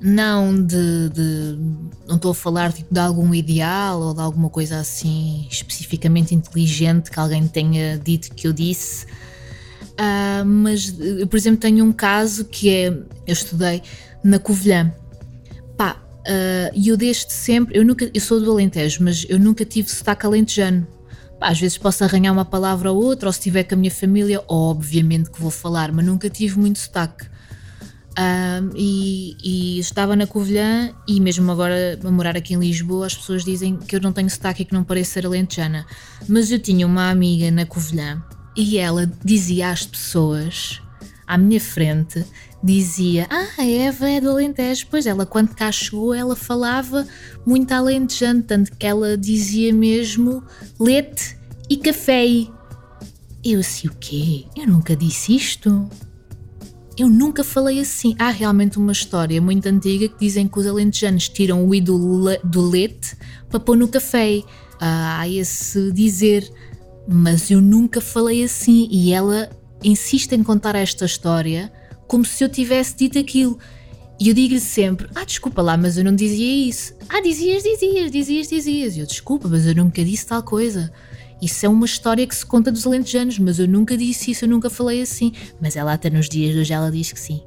Não 0.00 0.54
de, 0.54 1.08
de, 1.10 1.58
não 2.06 2.16
estou 2.16 2.30
a 2.30 2.34
falar 2.34 2.72
tipo, 2.72 2.92
de 2.92 3.00
algum 3.00 3.34
ideal 3.34 4.00
ou 4.00 4.14
de 4.14 4.20
alguma 4.20 4.50
coisa 4.50 4.78
assim 4.78 5.46
especificamente 5.50 6.34
inteligente 6.34 7.10
que 7.10 7.18
alguém 7.18 7.46
tenha 7.48 7.98
dito 7.98 8.34
que 8.34 8.46
eu 8.46 8.52
disse. 8.52 9.06
Uh, 9.92 10.44
mas 10.44 10.94
eu 10.98 11.26
por 11.26 11.36
exemplo 11.36 11.58
tenho 11.58 11.82
um 11.84 11.92
caso 11.92 12.44
que 12.44 12.68
é 12.68 12.88
eu 12.88 13.32
estudei 13.32 13.82
na 14.22 14.38
Covilhã. 14.38 14.92
Pá 15.76 16.02
ah, 16.26 16.70
e 16.74 16.90
uh, 16.90 16.92
eu 16.92 16.96
desde 16.96 17.32
sempre 17.32 17.78
eu 17.78 17.84
nunca 17.84 18.10
eu 18.12 18.20
sou 18.20 18.40
do 18.40 18.50
Alentejo 18.50 19.04
mas 19.04 19.24
eu 19.28 19.38
nunca 19.38 19.64
tive 19.64 19.88
sotaque 19.88 20.26
alentejano 20.26 20.86
Às 21.40 21.60
vezes 21.60 21.76
posso 21.76 22.02
arranhar 22.02 22.32
uma 22.32 22.44
palavra 22.44 22.90
ou 22.90 23.02
outra, 23.02 23.28
ou 23.28 23.32
se 23.32 23.38
estiver 23.38 23.64
com 23.64 23.74
a 23.74 23.78
minha 23.78 23.90
família, 23.90 24.42
obviamente 24.48 25.30
que 25.30 25.40
vou 25.40 25.50
falar, 25.50 25.92
mas 25.92 26.04
nunca 26.04 26.30
tive 26.30 26.58
muito 26.58 26.78
sotaque. 26.78 27.26
Um, 28.18 28.70
e, 28.74 29.36
e, 29.44 29.78
estava 29.78 30.16
na 30.16 30.26
Covilhã 30.26 30.90
e 31.06 31.20
mesmo 31.20 31.52
agora 31.52 32.00
a 32.02 32.10
morar 32.10 32.34
aqui 32.34 32.54
em 32.54 32.58
Lisboa 32.58 33.04
as 33.04 33.14
pessoas 33.14 33.44
dizem 33.44 33.76
que 33.76 33.94
eu 33.94 34.00
não 34.00 34.10
tenho 34.10 34.30
sotaque 34.30 34.62
e 34.62 34.64
que 34.64 34.72
não 34.72 34.82
pareço 34.82 35.10
ser 35.10 35.26
alentejana 35.26 35.84
mas 36.26 36.50
eu 36.50 36.58
tinha 36.58 36.86
uma 36.86 37.10
amiga 37.10 37.50
na 37.50 37.66
Covilhã 37.66 38.24
e 38.56 38.78
ela 38.78 39.06
dizia 39.22 39.68
às 39.68 39.84
pessoas 39.84 40.80
à 41.26 41.36
minha 41.36 41.60
frente 41.60 42.24
dizia, 42.62 43.26
ah 43.30 43.48
a 43.58 43.66
Eva 43.66 44.08
é 44.08 44.20
do 44.20 44.30
Alentejo 44.30 44.86
pois 44.90 45.06
ela 45.06 45.26
quando 45.26 45.54
cá 45.54 45.70
chegou 45.70 46.14
ela 46.14 46.34
falava 46.34 47.06
muito 47.44 47.72
alentejante 47.72 48.44
tanto 48.48 48.72
que 48.76 48.86
ela 48.86 49.16
dizia 49.16 49.72
mesmo 49.72 50.42
leite 50.78 51.36
e 51.68 51.76
café 51.76 52.26
eu 53.44 53.60
assim, 53.60 53.86
o 53.88 53.94
quê? 54.00 54.44
Eu 54.56 54.66
nunca 54.66 54.96
disse 54.96 55.36
isto 55.36 55.88
eu 56.96 57.10
nunca 57.10 57.44
falei 57.44 57.80
assim. 57.80 58.16
Há 58.18 58.30
realmente 58.30 58.78
uma 58.78 58.92
história 58.92 59.40
muito 59.40 59.66
antiga 59.66 60.08
que 60.08 60.18
dizem 60.18 60.48
que 60.48 60.58
os 60.58 60.66
alentejanos 60.66 61.28
tiram 61.28 61.66
o 61.66 61.74
i 61.74 61.80
do, 61.80 62.26
le 62.26 62.40
do 62.42 62.62
leite 62.62 63.14
para 63.50 63.60
pôr 63.60 63.76
no 63.76 63.86
café. 63.86 64.42
Ah, 64.80 65.20
há 65.20 65.28
esse 65.28 65.92
dizer, 65.92 66.50
mas 67.06 67.50
eu 67.50 67.60
nunca 67.60 68.00
falei 68.00 68.42
assim. 68.42 68.88
E 68.90 69.12
ela 69.12 69.50
insiste 69.86 70.32
em 70.32 70.42
contar 70.42 70.74
esta 70.74 71.04
história 71.04 71.72
como 72.06 72.24
se 72.24 72.42
eu 72.42 72.48
tivesse 72.48 72.96
dito 72.96 73.18
aquilo. 73.18 73.58
E 74.18 74.28
eu 74.28 74.34
digo-lhe 74.34 74.60
sempre: 74.60 75.08
Ah, 75.14 75.24
desculpa 75.24 75.62
lá, 75.62 75.76
mas 75.76 75.96
eu 75.96 76.04
não 76.04 76.14
dizia 76.14 76.68
isso. 76.68 76.94
Ah, 77.08 77.20
dizias, 77.20 77.62
dizias, 77.62 78.10
dizias, 78.10 78.48
dizias. 78.48 78.96
E 78.96 79.00
eu, 79.00 79.06
desculpa, 79.06 79.48
mas 79.48 79.66
eu 79.66 79.74
nunca 79.74 80.04
disse 80.04 80.26
tal 80.26 80.42
coisa. 80.42 80.92
Isso 81.40 81.66
é 81.66 81.68
uma 81.68 81.84
história 81.84 82.26
que 82.26 82.34
se 82.34 82.44
conta 82.44 82.72
dos 82.72 82.86
alentejanos, 82.86 83.38
mas 83.38 83.58
eu 83.58 83.68
nunca 83.68 83.94
disse 83.96 84.30
isso, 84.30 84.46
eu 84.46 84.48
nunca 84.48 84.70
falei 84.70 85.02
assim. 85.02 85.32
Mas 85.60 85.76
ela 85.76 85.92
até 85.92 86.08
nos 86.08 86.28
dias 86.28 86.54
de 86.54 86.60
hoje 86.60 86.72
ela 86.72 86.90
diz 86.90 87.12
que 87.12 87.20
sim. 87.20 87.42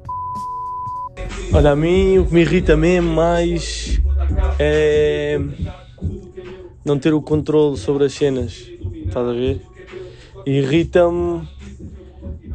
Olha, 1.52 1.72
a 1.72 1.76
mim 1.76 2.18
o 2.18 2.26
que 2.26 2.32
me 2.32 2.40
irrita 2.42 2.76
mesmo 2.76 3.12
mais 3.12 4.00
é 4.58 5.40
não 6.84 6.98
ter 6.98 7.12
o 7.12 7.20
controle 7.20 7.76
sobre 7.76 8.04
as 8.04 8.12
cenas. 8.12 8.64
Estás 9.04 9.26
a 9.26 9.32
ver? 9.32 9.60
Irrita-me 10.46 11.46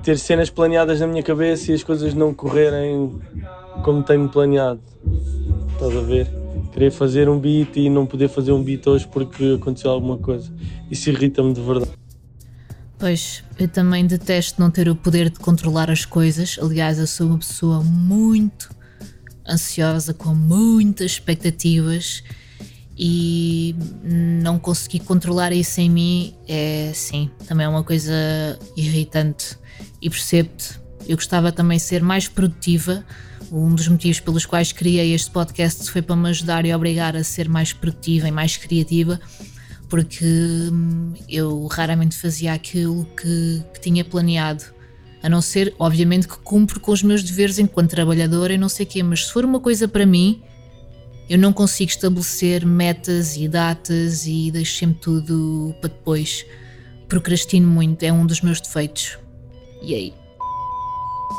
ter 0.05 0.19
cenas 0.19 0.51
planeadas 0.51 0.99
na 0.99 1.07
minha 1.07 1.23
cabeça 1.23 1.71
e 1.71 1.73
as 1.73 1.81
coisas 1.81 2.13
não 2.13 2.31
correrem 2.31 3.19
como 3.83 4.03
tenho 4.03 4.29
planeado. 4.29 4.79
Estás 5.73 5.97
a 5.97 6.01
ver? 6.01 6.45
querer 6.71 6.91
fazer 6.91 7.29
um 7.29 7.39
beat 7.39 7.77
e 7.77 7.89
não 7.89 8.05
poder 8.05 8.27
fazer 8.27 8.51
um 8.51 8.61
beat 8.61 8.85
hoje 8.85 9.07
porque 9.07 9.57
aconteceu 9.59 9.89
alguma 9.89 10.17
coisa. 10.17 10.51
Isso 10.91 11.09
irrita-me 11.09 11.53
de 11.53 11.61
verdade. 11.61 11.91
Pois, 12.99 13.43
eu 13.57 13.69
também 13.69 14.05
detesto 14.05 14.59
não 14.61 14.69
ter 14.69 14.89
o 14.89 14.95
poder 14.95 15.29
de 15.29 15.39
controlar 15.39 15.89
as 15.89 16.03
coisas. 16.03 16.59
Aliás, 16.61 16.99
eu 16.99 17.07
sou 17.07 17.27
uma 17.27 17.37
pessoa 17.37 17.81
muito 17.81 18.69
ansiosa, 19.47 20.13
com 20.13 20.35
muitas 20.35 21.11
expectativas 21.11 22.23
e 22.97 23.75
não 24.03 24.57
conseguir 24.57 24.99
controlar 24.99 25.51
isso 25.51 25.81
em 25.81 25.89
mim 25.89 26.33
é, 26.47 26.91
sim, 26.93 27.29
também 27.45 27.65
é 27.65 27.69
uma 27.69 27.83
coisa 27.83 28.13
irritante. 28.75 29.57
E 30.01 30.09
percebo-te, 30.09 30.79
eu 31.07 31.17
gostava 31.17 31.51
também 31.51 31.77
de 31.77 31.83
ser 31.83 32.01
mais 32.01 32.27
produtiva. 32.27 33.03
Um 33.51 33.75
dos 33.75 33.87
motivos 33.87 34.19
pelos 34.19 34.45
quais 34.45 34.71
criei 34.71 35.13
este 35.13 35.29
podcast 35.29 35.91
foi 35.91 36.01
para 36.01 36.15
me 36.15 36.29
ajudar 36.29 36.65
e 36.65 36.73
obrigar 36.73 37.15
a 37.15 37.23
ser 37.23 37.49
mais 37.49 37.73
produtiva 37.73 38.27
e 38.27 38.31
mais 38.31 38.57
criativa, 38.57 39.19
porque 39.89 40.25
hum, 40.25 41.13
eu 41.29 41.67
raramente 41.67 42.17
fazia 42.17 42.53
aquilo 42.53 43.05
que, 43.17 43.63
que 43.73 43.81
tinha 43.81 44.05
planeado. 44.05 44.63
A 45.21 45.29
não 45.29 45.41
ser, 45.41 45.73
obviamente, 45.79 46.27
que 46.27 46.37
cumpro 46.37 46.79
com 46.79 46.91
os 46.91 47.03
meus 47.03 47.23
deveres 47.23 47.59
enquanto 47.59 47.89
trabalhadora 47.89 48.53
e 48.53 48.57
não 48.57 48.69
sei 48.69 48.85
o 48.85 48.89
quê, 48.89 49.03
mas 49.03 49.25
se 49.25 49.33
for 49.33 49.43
uma 49.43 49.59
coisa 49.59 49.87
para 49.87 50.05
mim, 50.05 50.41
eu 51.29 51.37
não 51.37 51.51
consigo 51.53 51.89
estabelecer 51.89 52.65
metas 52.65 53.35
e 53.35 53.47
datas 53.47 54.25
e 54.25 54.51
deixo 54.51 54.79
sempre 54.79 54.99
tudo 55.01 55.75
para 55.81 55.89
depois. 55.89 56.45
Procrastino 57.07 57.67
muito, 57.67 58.03
é 58.03 58.11
um 58.11 58.25
dos 58.25 58.41
meus 58.41 58.59
defeitos. 58.59 59.17
E 59.81 59.93
aí? 59.93 60.13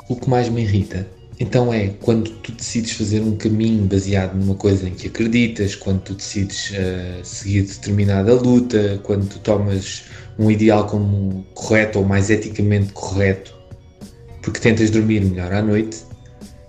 O 0.09 0.17
que 0.17 0.29
mais 0.29 0.49
me 0.49 0.63
irrita 0.63 1.07
então 1.39 1.73
é 1.73 1.89
quando 2.01 2.31
tu 2.31 2.53
decides 2.53 2.93
fazer 2.93 3.21
um 3.21 3.37
caminho 3.37 3.85
baseado 3.85 4.35
numa 4.35 4.55
coisa 4.55 4.89
em 4.89 4.95
que 4.95 5.09
acreditas, 5.09 5.75
quando 5.75 6.01
tu 6.01 6.15
decides 6.15 6.71
uh, 6.71 7.25
seguir 7.25 7.63
determinada 7.63 8.35
luta, 8.35 8.99
quando 9.03 9.29
tu 9.29 9.39
tomas 9.41 10.05
um 10.39 10.51
ideal 10.51 10.87
como 10.87 11.45
correto 11.55 11.99
ou 11.99 12.05
mais 12.07 12.31
eticamente 12.31 12.93
correto, 12.93 13.55
porque 14.41 14.61
tentas 14.61 14.91
dormir 14.91 15.25
melhor 15.25 15.53
à 15.53 15.61
noite 15.61 16.06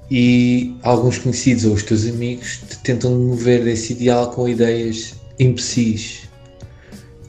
e 0.09 0.75
alguns 0.83 1.17
conhecidos 1.17 1.65
ou 1.65 1.73
os 1.73 1.83
teus 1.83 2.05
amigos 2.05 2.61
te 2.67 2.77
tentam 2.79 3.11
mover 3.17 3.63
desse 3.63 3.93
ideal 3.93 4.31
com 4.31 4.47
ideias 4.47 5.15
imbecis. 5.39 6.21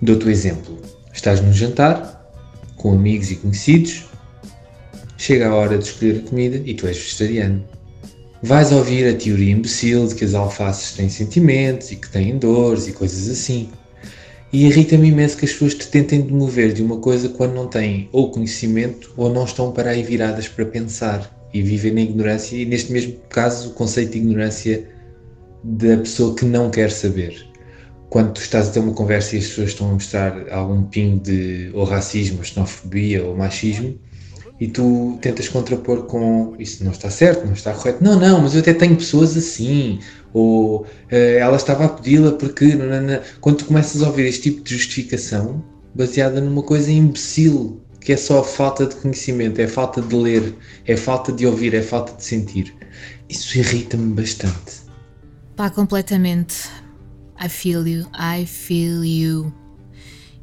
Dou-te 0.00 0.26
o 0.26 0.30
exemplo: 0.30 0.78
estás 1.12 1.40
num 1.40 1.52
jantar 1.52 2.16
com 2.76 2.92
amigos 2.92 3.30
e 3.30 3.36
conhecidos 3.36 4.08
Chega 5.20 5.48
a 5.48 5.54
hora 5.54 5.76
de 5.76 5.84
escolher 5.84 6.22
a 6.24 6.28
comida 6.28 6.62
e 6.64 6.74
tu 6.74 6.86
és 6.86 6.96
vegetariano. 6.96 7.64
Vais 8.40 8.70
ouvir 8.70 9.08
a 9.08 9.18
teoria 9.18 9.52
imbecil 9.52 10.06
de 10.06 10.14
que 10.14 10.24
as 10.24 10.32
alfaces 10.32 10.92
têm 10.92 11.08
sentimentos 11.08 11.90
e 11.90 11.96
que 11.96 12.08
têm 12.08 12.38
dores 12.38 12.86
e 12.86 12.92
coisas 12.92 13.28
assim. 13.28 13.68
E 14.52 14.64
irrita-me 14.66 15.08
imenso 15.08 15.36
que 15.36 15.44
as 15.44 15.52
pessoas 15.52 15.74
te 15.74 15.88
tentem 15.88 16.20
demover 16.20 16.72
de 16.72 16.82
uma 16.82 16.98
coisa 16.98 17.28
quando 17.30 17.52
não 17.54 17.66
têm 17.66 18.08
ou 18.12 18.30
conhecimento 18.30 19.12
ou 19.16 19.28
não 19.28 19.44
estão 19.44 19.72
para 19.72 19.90
aí 19.90 20.04
viradas 20.04 20.46
para 20.46 20.64
pensar 20.64 21.28
e 21.52 21.62
vivem 21.62 21.92
na 21.92 22.00
ignorância. 22.02 22.56
E 22.56 22.64
neste 22.64 22.92
mesmo 22.92 23.16
caso, 23.28 23.70
o 23.70 23.72
conceito 23.72 24.12
de 24.12 24.18
ignorância 24.18 24.88
da 25.64 25.96
pessoa 25.98 26.34
que 26.34 26.44
não 26.44 26.70
quer 26.70 26.90
saber. 26.90 27.46
Quando 28.10 28.32
tu 28.32 28.40
estás 28.40 28.68
a 28.68 28.72
ter 28.72 28.80
uma 28.80 28.94
conversa 28.94 29.36
e 29.36 29.38
as 29.38 29.46
pessoas 29.48 29.68
estão 29.70 29.90
a 29.90 29.92
mostrar 29.92 30.48
algum 30.50 30.82
pingo 30.84 31.20
de 31.20 31.70
ou 31.74 31.84
racismo, 31.84 32.38
ou 32.38 32.44
xenofobia 32.44 33.24
ou 33.24 33.36
machismo, 33.36 33.98
e 34.60 34.66
tu 34.66 35.18
tentas 35.20 35.48
contrapor 35.48 36.04
com 36.06 36.56
isso 36.58 36.82
não 36.82 36.90
está 36.90 37.10
certo, 37.10 37.46
não 37.46 37.52
está 37.52 37.72
correto. 37.72 38.02
Não, 38.02 38.18
não, 38.18 38.40
mas 38.40 38.54
eu 38.54 38.60
até 38.60 38.74
tenho 38.74 38.96
pessoas 38.96 39.36
assim. 39.36 40.00
Ou 40.32 40.80
uh, 40.80 40.86
ela 41.10 41.56
estava 41.56 41.84
a 41.84 41.88
pedi-la 41.88 42.32
porque. 42.32 42.76
Quando 43.40 43.58
tu 43.58 43.64
começas 43.66 44.02
a 44.02 44.08
ouvir 44.08 44.26
este 44.26 44.50
tipo 44.50 44.64
de 44.64 44.74
justificação 44.74 45.62
baseada 45.94 46.40
numa 46.40 46.62
coisa 46.62 46.90
imbecil, 46.90 47.80
que 48.00 48.12
é 48.12 48.16
só 48.16 48.42
falta 48.42 48.86
de 48.86 48.96
conhecimento, 48.96 49.60
é 49.60 49.68
falta 49.68 50.00
de 50.00 50.14
ler, 50.14 50.54
é 50.86 50.96
falta 50.96 51.32
de 51.32 51.46
ouvir, 51.46 51.74
é 51.74 51.82
falta 51.82 52.14
de 52.14 52.24
sentir. 52.24 52.74
Isso 53.28 53.58
irrita-me 53.58 54.14
bastante. 54.14 54.82
Pá, 55.56 55.68
completamente. 55.70 56.68
I 57.40 57.48
feel 57.48 57.86
you, 57.86 58.06
I 58.14 58.46
feel 58.46 59.04
you. 59.04 59.52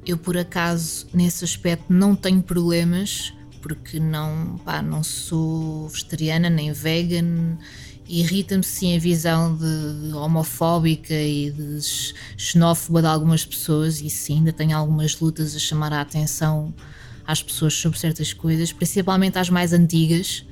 Eu, 0.05 0.17
por 0.17 0.37
acaso, 0.37 1.07
nesse 1.13 1.43
aspecto, 1.43 1.91
não 1.91 2.15
tenho 2.15 2.41
problemas 2.41 3.33
porque 3.65 3.99
não, 3.99 4.59
pá, 4.63 4.79
não 4.79 5.03
sou 5.03 5.87
vegetariana 5.89 6.51
nem 6.51 6.71
vegan. 6.71 7.57
Irrita-me 8.07 8.63
sim 8.63 8.95
a 8.95 8.99
visão 8.99 9.57
de, 9.57 10.09
de, 10.09 10.13
homofóbica 10.13 11.15
e 11.15 11.49
de 11.49 11.79
xenófoba 12.37 13.01
de 13.01 13.07
algumas 13.07 13.43
pessoas, 13.43 13.99
e 14.01 14.09
sim, 14.11 14.35
ainda 14.35 14.53
tenho 14.53 14.77
algumas 14.77 15.19
lutas 15.19 15.55
a 15.55 15.59
chamar 15.59 15.91
a 15.91 16.01
atenção 16.01 16.71
às 17.27 17.41
pessoas 17.41 17.73
sobre 17.73 17.99
certas 17.99 18.33
coisas, 18.33 18.71
principalmente 18.71 19.37
às 19.37 19.49
mais 19.49 19.73
antigas. 19.73 20.45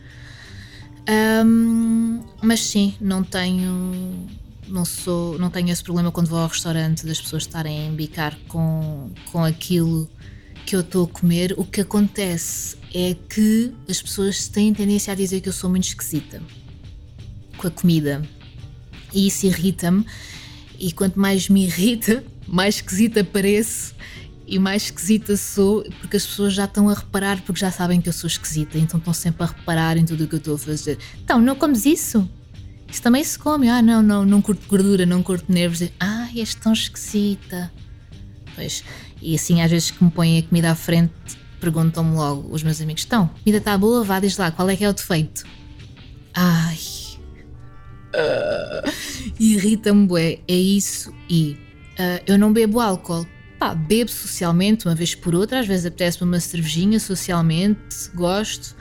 Um, 1.45 2.23
mas 2.41 2.61
sim, 2.61 2.95
não 2.99 3.23
tenho 3.23 4.27
não 4.65 4.85
sou 4.85 5.37
não 5.37 5.49
tenho 5.49 5.69
esse 5.69 5.83
problema 5.83 6.11
quando 6.11 6.27
vou 6.27 6.39
ao 6.39 6.47
restaurante 6.47 7.05
das 7.05 7.19
pessoas 7.19 7.43
estarem 7.43 7.81
a 7.81 7.85
embicar 7.85 8.37
com, 8.47 9.11
com 9.29 9.43
aquilo 9.43 10.09
que 10.65 10.75
eu 10.75 10.79
estou 10.79 11.05
a 11.05 11.07
comer, 11.07 11.53
o 11.57 11.65
que 11.65 11.81
acontece 11.81 12.77
é 12.93 13.15
que 13.29 13.73
as 13.89 14.01
pessoas 14.01 14.47
têm 14.47 14.73
tendência 14.73 15.11
a 15.11 15.15
dizer 15.15 15.41
que 15.41 15.49
eu 15.49 15.53
sou 15.53 15.69
muito 15.69 15.85
esquisita 15.85 16.41
com 17.57 17.67
a 17.67 17.71
comida. 17.71 18.21
E 19.13 19.27
isso 19.27 19.45
irrita-me. 19.45 20.05
E 20.79 20.91
quanto 20.91 21.19
mais 21.19 21.49
me 21.49 21.65
irrita, 21.65 22.23
mais 22.47 22.75
esquisita 22.75 23.23
pareço 23.23 23.93
e 24.53 24.59
mais 24.59 24.83
esquisita 24.83 25.35
sou, 25.35 25.83
porque 25.99 26.17
as 26.17 26.25
pessoas 26.25 26.53
já 26.53 26.65
estão 26.65 26.87
a 26.87 26.93
reparar, 26.93 27.41
porque 27.41 27.59
já 27.59 27.71
sabem 27.71 27.99
que 27.99 28.07
eu 28.07 28.13
sou 28.13 28.27
esquisita, 28.27 28.77
então 28.77 28.99
estão 28.99 29.13
sempre 29.13 29.43
a 29.43 29.47
reparar 29.47 29.97
em 29.97 30.05
tudo 30.05 30.25
o 30.25 30.27
que 30.27 30.35
eu 30.35 30.37
estou 30.37 30.55
a 30.55 30.59
fazer. 30.59 30.99
Então, 31.23 31.41
não 31.41 31.55
comes 31.55 31.85
isso? 31.85 32.29
Isso 32.87 33.01
também 33.01 33.23
se 33.23 33.39
come. 33.39 33.67
Ah, 33.67 33.81
não, 33.81 34.03
não, 34.03 34.23
não 34.23 34.41
curto 34.41 34.67
gordura, 34.67 35.05
não 35.07 35.23
curto 35.23 35.51
nervos. 35.51 35.81
Ah, 35.99 36.29
és 36.35 36.53
tão 36.53 36.73
esquisita. 36.73 37.71
Pois, 38.53 38.83
e 39.19 39.33
assim, 39.33 39.61
às 39.63 39.71
vezes 39.71 39.89
que 39.89 40.03
me 40.03 40.11
põem 40.11 40.37
a 40.37 40.43
comida 40.43 40.69
à 40.69 40.75
frente, 40.75 41.11
perguntam-me 41.59 42.15
logo 42.15 42.53
os 42.53 42.61
meus 42.61 42.79
amigos: 42.79 43.01
estão, 43.01 43.27
comida 43.43 43.57
está 43.57 43.75
boa? 43.75 44.03
Vá, 44.03 44.19
diz 44.19 44.37
lá, 44.37 44.51
qual 44.51 44.69
é 44.69 44.75
que 44.75 44.85
é 44.85 44.89
o 44.89 44.93
defeito? 44.93 45.43
Ai. 46.35 46.77
Uh, 48.13 48.87
Irrita-me, 49.39 50.05
bué. 50.05 50.39
É 50.47 50.53
isso. 50.53 51.11
E 51.27 51.57
uh, 51.97 52.21
eu 52.27 52.37
não 52.37 52.53
bebo 52.53 52.79
álcool. 52.79 53.25
Pá, 53.63 53.73
bebo 53.73 54.11
socialmente, 54.11 54.85
uma 54.85 54.93
vez 54.93 55.15
por 55.15 55.33
outra. 55.33 55.61
Às 55.61 55.65
vezes 55.65 55.85
apetece-me 55.85 56.29
uma 56.29 56.37
cervejinha 56.41 56.99
socialmente, 56.99 58.09
gosto. 58.13 58.75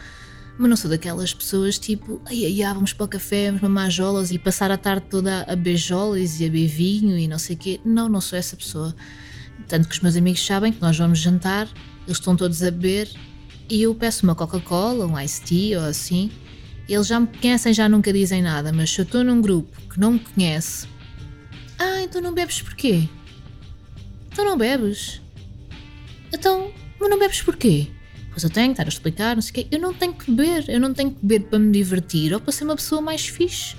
Mas 0.58 0.68
não 0.68 0.76
sou 0.76 0.90
daquelas 0.90 1.32
pessoas 1.32 1.78
tipo, 1.78 2.20
ai 2.26 2.44
ai, 2.44 2.62
ai 2.64 2.74
vamos 2.74 2.92
para 2.92 3.04
o 3.04 3.08
café, 3.08 3.46
vamos 3.46 3.62
mamar 3.62 3.92
jolas 3.92 4.32
e 4.32 4.40
passar 4.40 4.72
a 4.72 4.76
tarde 4.76 5.06
toda 5.08 5.44
a 5.44 5.54
beijolas 5.54 6.40
e 6.40 6.46
a 6.46 6.48
beber 6.48 6.66
vinho 6.66 7.16
e 7.16 7.28
não 7.28 7.38
sei 7.38 7.54
o 7.54 7.58
quê. 7.60 7.80
Não, 7.84 8.08
não 8.08 8.20
sou 8.20 8.36
essa 8.36 8.56
pessoa. 8.56 8.92
Tanto 9.68 9.86
que 9.86 9.94
os 9.94 10.00
meus 10.00 10.16
amigos 10.16 10.44
sabem 10.44 10.72
que 10.72 10.82
nós 10.82 10.98
vamos 10.98 11.20
jantar, 11.20 11.68
eles 12.04 12.18
estão 12.18 12.34
todos 12.34 12.60
a 12.64 12.72
beber 12.72 13.08
e 13.70 13.82
eu 13.82 13.94
peço 13.94 14.26
uma 14.26 14.34
Coca-Cola, 14.34 15.06
um 15.06 15.16
iced 15.16 15.46
tea 15.46 15.78
ou 15.78 15.86
assim. 15.86 16.28
Eles 16.88 17.06
já 17.06 17.20
me 17.20 17.28
conhecem, 17.28 17.72
já 17.72 17.88
nunca 17.88 18.12
dizem 18.12 18.42
nada, 18.42 18.72
mas 18.72 18.90
se 18.90 19.00
eu 19.00 19.04
estou 19.04 19.22
num 19.22 19.40
grupo 19.40 19.80
que 19.88 20.00
não 20.00 20.14
me 20.14 20.18
conhece, 20.18 20.88
ah, 21.78 22.02
então 22.02 22.20
não 22.20 22.34
bebes 22.34 22.60
porquê? 22.60 23.08
Então 24.32 24.44
não 24.44 24.56
bebes? 24.56 25.20
Então, 26.32 26.72
mas 26.98 27.10
não 27.10 27.18
bebes 27.18 27.42
porquê? 27.42 27.88
Pois 28.30 28.42
eu 28.42 28.50
tenho 28.50 28.68
que 28.68 28.72
estar 28.72 28.84
a 28.84 28.88
explicar, 28.88 29.34
não 29.34 29.42
sei 29.42 29.50
o 29.50 29.54
quê. 29.54 29.66
Eu 29.70 29.78
não 29.78 29.92
tenho 29.92 30.14
que 30.14 30.30
beber, 30.30 30.64
eu 30.68 30.80
não 30.80 30.94
tenho 30.94 31.10
que 31.10 31.24
beber 31.24 31.48
para 31.48 31.58
me 31.58 31.70
divertir 31.70 32.32
ou 32.32 32.40
para 32.40 32.50
ser 32.50 32.64
uma 32.64 32.76
pessoa 32.76 33.02
mais 33.02 33.26
fixe. 33.26 33.76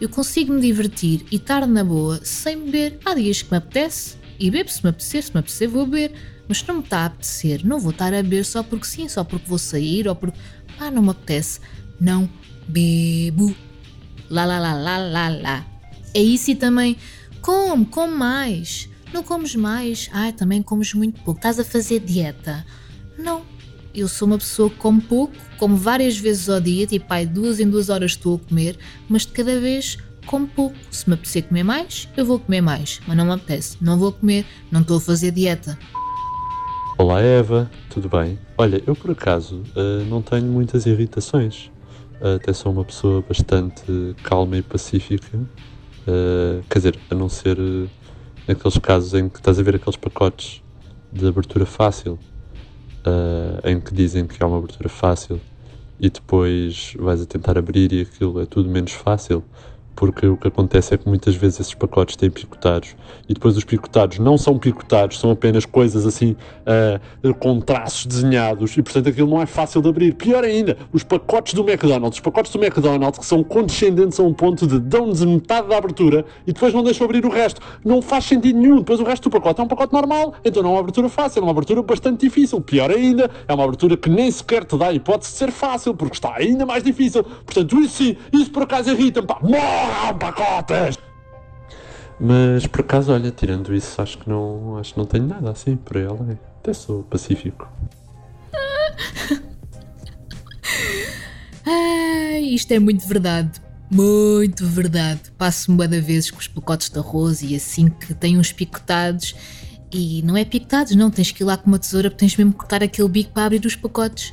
Eu 0.00 0.08
consigo 0.08 0.52
me 0.52 0.60
divertir 0.60 1.26
e 1.30 1.36
estar 1.36 1.66
na 1.66 1.84
boa 1.84 2.20
sem 2.24 2.64
beber. 2.64 2.98
Há 3.04 3.14
dias 3.14 3.42
que 3.42 3.50
me 3.50 3.58
apetece, 3.58 4.16
e 4.38 4.50
bebo 4.50 4.70
se 4.70 4.82
me 4.82 4.90
apetecer, 4.90 5.22
se 5.22 5.32
me 5.32 5.40
apetecer 5.40 5.68
vou 5.68 5.86
beber. 5.86 6.12
Mas 6.48 6.58
se 6.58 6.68
não 6.68 6.76
me 6.76 6.82
está 6.82 7.00
a 7.00 7.06
apetecer, 7.06 7.66
não 7.66 7.78
vou 7.78 7.90
estar 7.90 8.14
a 8.14 8.22
beber 8.22 8.44
só 8.44 8.62
porque 8.62 8.86
sim, 8.86 9.08
só 9.08 9.24
porque 9.24 9.46
vou 9.46 9.58
sair 9.58 10.08
ou 10.08 10.14
porque. 10.14 10.38
Ah, 10.78 10.90
não 10.90 11.02
me 11.02 11.10
apetece. 11.10 11.60
Não 12.00 12.28
bebo. 12.68 13.54
Lá, 14.30 14.44
lá, 14.44 14.58
lá, 14.58 14.74
lá, 14.74 14.98
lá, 14.98 15.28
lá. 15.28 15.66
É 16.14 16.22
isso 16.22 16.50
e 16.50 16.54
também. 16.54 16.96
Come, 17.40 17.84
come 17.86 18.14
mais. 18.14 18.88
Não 19.16 19.22
comes 19.22 19.56
mais. 19.56 20.10
Ai, 20.12 20.30
também 20.30 20.60
comes 20.60 20.92
muito 20.92 21.22
pouco. 21.22 21.38
Estás 21.38 21.58
a 21.58 21.64
fazer 21.64 22.00
dieta. 22.00 22.66
Não. 23.18 23.40
Eu 23.94 24.08
sou 24.08 24.28
uma 24.28 24.36
pessoa 24.36 24.68
que 24.68 24.76
come 24.76 25.00
pouco, 25.00 25.32
como 25.58 25.74
várias 25.74 26.18
vezes 26.18 26.50
ao 26.50 26.60
dia, 26.60 26.86
tipo, 26.86 27.06
ai, 27.08 27.24
duas 27.24 27.58
em 27.58 27.66
duas 27.66 27.88
horas 27.88 28.10
estou 28.10 28.36
a 28.36 28.38
comer, 28.46 28.76
mas 29.08 29.22
de 29.22 29.28
cada 29.28 29.58
vez 29.58 29.96
como 30.26 30.46
pouco. 30.46 30.76
Se 30.90 31.08
me 31.08 31.14
apetecer 31.14 31.44
comer 31.44 31.62
mais, 31.62 32.06
eu 32.14 32.26
vou 32.26 32.38
comer 32.38 32.60
mais. 32.60 33.00
Mas 33.06 33.16
não 33.16 33.24
me 33.24 33.32
apetece, 33.32 33.78
não 33.80 33.98
vou 33.98 34.12
comer, 34.12 34.44
não 34.70 34.82
estou 34.82 34.98
a 34.98 35.00
fazer 35.00 35.30
dieta. 35.30 35.78
Olá 36.98 37.22
Eva, 37.22 37.70
tudo 37.88 38.10
bem? 38.10 38.38
Olha, 38.58 38.82
eu 38.86 38.94
por 38.94 39.12
acaso 39.12 39.62
uh, 39.74 40.04
não 40.10 40.20
tenho 40.20 40.44
muitas 40.44 40.84
irritações. 40.84 41.70
Uh, 42.20 42.36
até 42.36 42.52
sou 42.52 42.70
uma 42.70 42.84
pessoa 42.84 43.24
bastante 43.26 44.14
calma 44.22 44.58
e 44.58 44.62
pacífica. 44.62 45.38
Uh, 46.06 46.62
quer 46.68 46.80
dizer, 46.80 46.98
a 47.10 47.14
não 47.14 47.30
ser 47.30 47.56
naqueles 48.46 48.78
casos 48.78 49.14
em 49.14 49.28
que 49.28 49.38
estás 49.38 49.58
a 49.58 49.62
ver 49.62 49.76
aqueles 49.76 49.96
pacotes 49.96 50.62
de 51.12 51.26
abertura 51.26 51.66
fácil, 51.66 52.18
em 53.64 53.80
que 53.80 53.94
dizem 53.94 54.26
que 54.26 54.42
é 54.42 54.46
uma 54.46 54.58
abertura 54.58 54.88
fácil 54.88 55.40
e 55.98 56.10
depois 56.10 56.94
vais 56.98 57.22
a 57.22 57.26
tentar 57.26 57.56
abrir 57.56 57.92
e 57.92 58.02
aquilo 58.02 58.40
é 58.40 58.46
tudo 58.46 58.68
menos 58.68 58.92
fácil 58.92 59.42
porque 59.96 60.26
o 60.26 60.36
que 60.36 60.46
acontece 60.46 60.94
é 60.94 60.98
que 60.98 61.08
muitas 61.08 61.34
vezes 61.34 61.60
esses 61.60 61.74
pacotes 61.74 62.14
têm 62.14 62.30
picotados 62.30 62.94
e 63.28 63.34
depois 63.34 63.56
os 63.56 63.64
picotados 63.64 64.18
não 64.18 64.36
são 64.36 64.58
picotados, 64.58 65.18
são 65.18 65.30
apenas 65.30 65.64
coisas 65.64 66.06
assim 66.06 66.36
uh, 66.66 67.34
com 67.34 67.60
traços 67.60 68.06
desenhados 68.06 68.76
e 68.76 68.82
portanto 68.82 69.08
aquilo 69.08 69.30
não 69.30 69.40
é 69.40 69.46
fácil 69.46 69.80
de 69.80 69.88
abrir. 69.88 70.14
Pior 70.14 70.44
ainda, 70.44 70.76
os 70.92 71.02
pacotes 71.02 71.54
do 71.54 71.62
McDonald's, 71.62 72.18
os 72.18 72.20
pacotes 72.20 72.52
do 72.52 72.62
McDonald's 72.62 73.18
que 73.18 73.26
são 73.26 73.42
condescendentes 73.42 74.20
a 74.20 74.22
um 74.22 74.34
ponto 74.34 74.66
de 74.66 74.78
dão-nos 74.78 75.24
metade 75.24 75.68
da 75.68 75.78
abertura 75.78 76.24
e 76.46 76.52
depois 76.52 76.74
não 76.74 76.84
deixam 76.84 77.06
abrir 77.06 77.24
o 77.24 77.30
resto. 77.30 77.60
Não 77.84 78.02
faz 78.02 78.24
sentido 78.24 78.58
nenhum. 78.58 78.78
Depois 78.78 79.00
o 79.00 79.04
resto 79.04 79.28
do 79.28 79.32
pacote 79.32 79.60
é 79.60 79.64
um 79.64 79.68
pacote 79.68 79.92
normal, 79.92 80.34
então 80.44 80.62
não 80.62 80.70
é 80.70 80.72
uma 80.74 80.80
abertura 80.80 81.08
fácil, 81.08 81.40
é 81.40 81.42
uma 81.42 81.52
abertura 81.52 81.82
bastante 81.82 82.20
difícil. 82.20 82.60
Pior 82.60 82.90
ainda, 82.90 83.30
é 83.48 83.54
uma 83.54 83.64
abertura 83.64 83.96
que 83.96 84.10
nem 84.10 84.30
sequer 84.30 84.64
te 84.64 84.76
dá 84.76 84.88
a 84.88 84.92
hipótese 84.92 85.32
de 85.32 85.38
ser 85.38 85.50
fácil, 85.50 85.94
porque 85.94 86.14
está 86.14 86.34
ainda 86.36 86.66
mais 86.66 86.84
difícil. 86.84 87.24
Portanto, 87.24 87.78
isso 87.80 88.04
sim, 88.04 88.16
isso 88.32 88.50
por 88.50 88.64
acaso 88.64 88.90
irrita-me, 88.90 89.26
pá. 89.26 89.38
Morram 89.86 90.18
pacotes! 90.18 90.98
Mas 92.18 92.66
por 92.66 92.80
acaso, 92.80 93.12
olha, 93.12 93.30
tirando 93.30 93.72
isso, 93.74 94.02
acho 94.02 94.18
que 94.18 94.28
não, 94.28 94.78
acho 94.78 94.94
que 94.94 94.98
não 94.98 95.06
tenho 95.06 95.26
nada 95.26 95.50
assim 95.50 95.76
por 95.76 95.96
ela. 95.96 96.38
Até 96.58 96.72
sou 96.72 97.04
pacífico. 97.04 97.68
ah, 101.66 102.40
isto 102.40 102.72
é 102.72 102.78
muito 102.78 103.06
verdade. 103.06 103.60
Muito 103.90 104.66
verdade. 104.66 105.30
Passo-me 105.38 105.76
bué 105.76 105.86
vezes 105.86 106.30
com 106.30 106.38
os 106.38 106.48
pacotes 106.48 106.88
de 106.90 106.98
arroz 106.98 107.42
e 107.42 107.54
assim 107.54 107.88
que 107.88 108.12
tem 108.14 108.38
uns 108.38 108.50
picotados. 108.50 109.36
E 109.92 110.22
não 110.22 110.36
é 110.36 110.44
picotados, 110.44 110.96
não. 110.96 111.10
Tens 111.10 111.30
que 111.30 111.42
ir 111.42 111.46
lá 111.46 111.56
com 111.56 111.68
uma 111.68 111.78
tesoura 111.78 112.10
porque 112.10 112.20
tens 112.20 112.36
mesmo 112.36 112.52
que 112.52 112.58
cortar 112.58 112.82
aquele 112.82 113.08
bico 113.08 113.32
para 113.32 113.44
abrir 113.44 113.64
os 113.64 113.76
pacotes. 113.76 114.32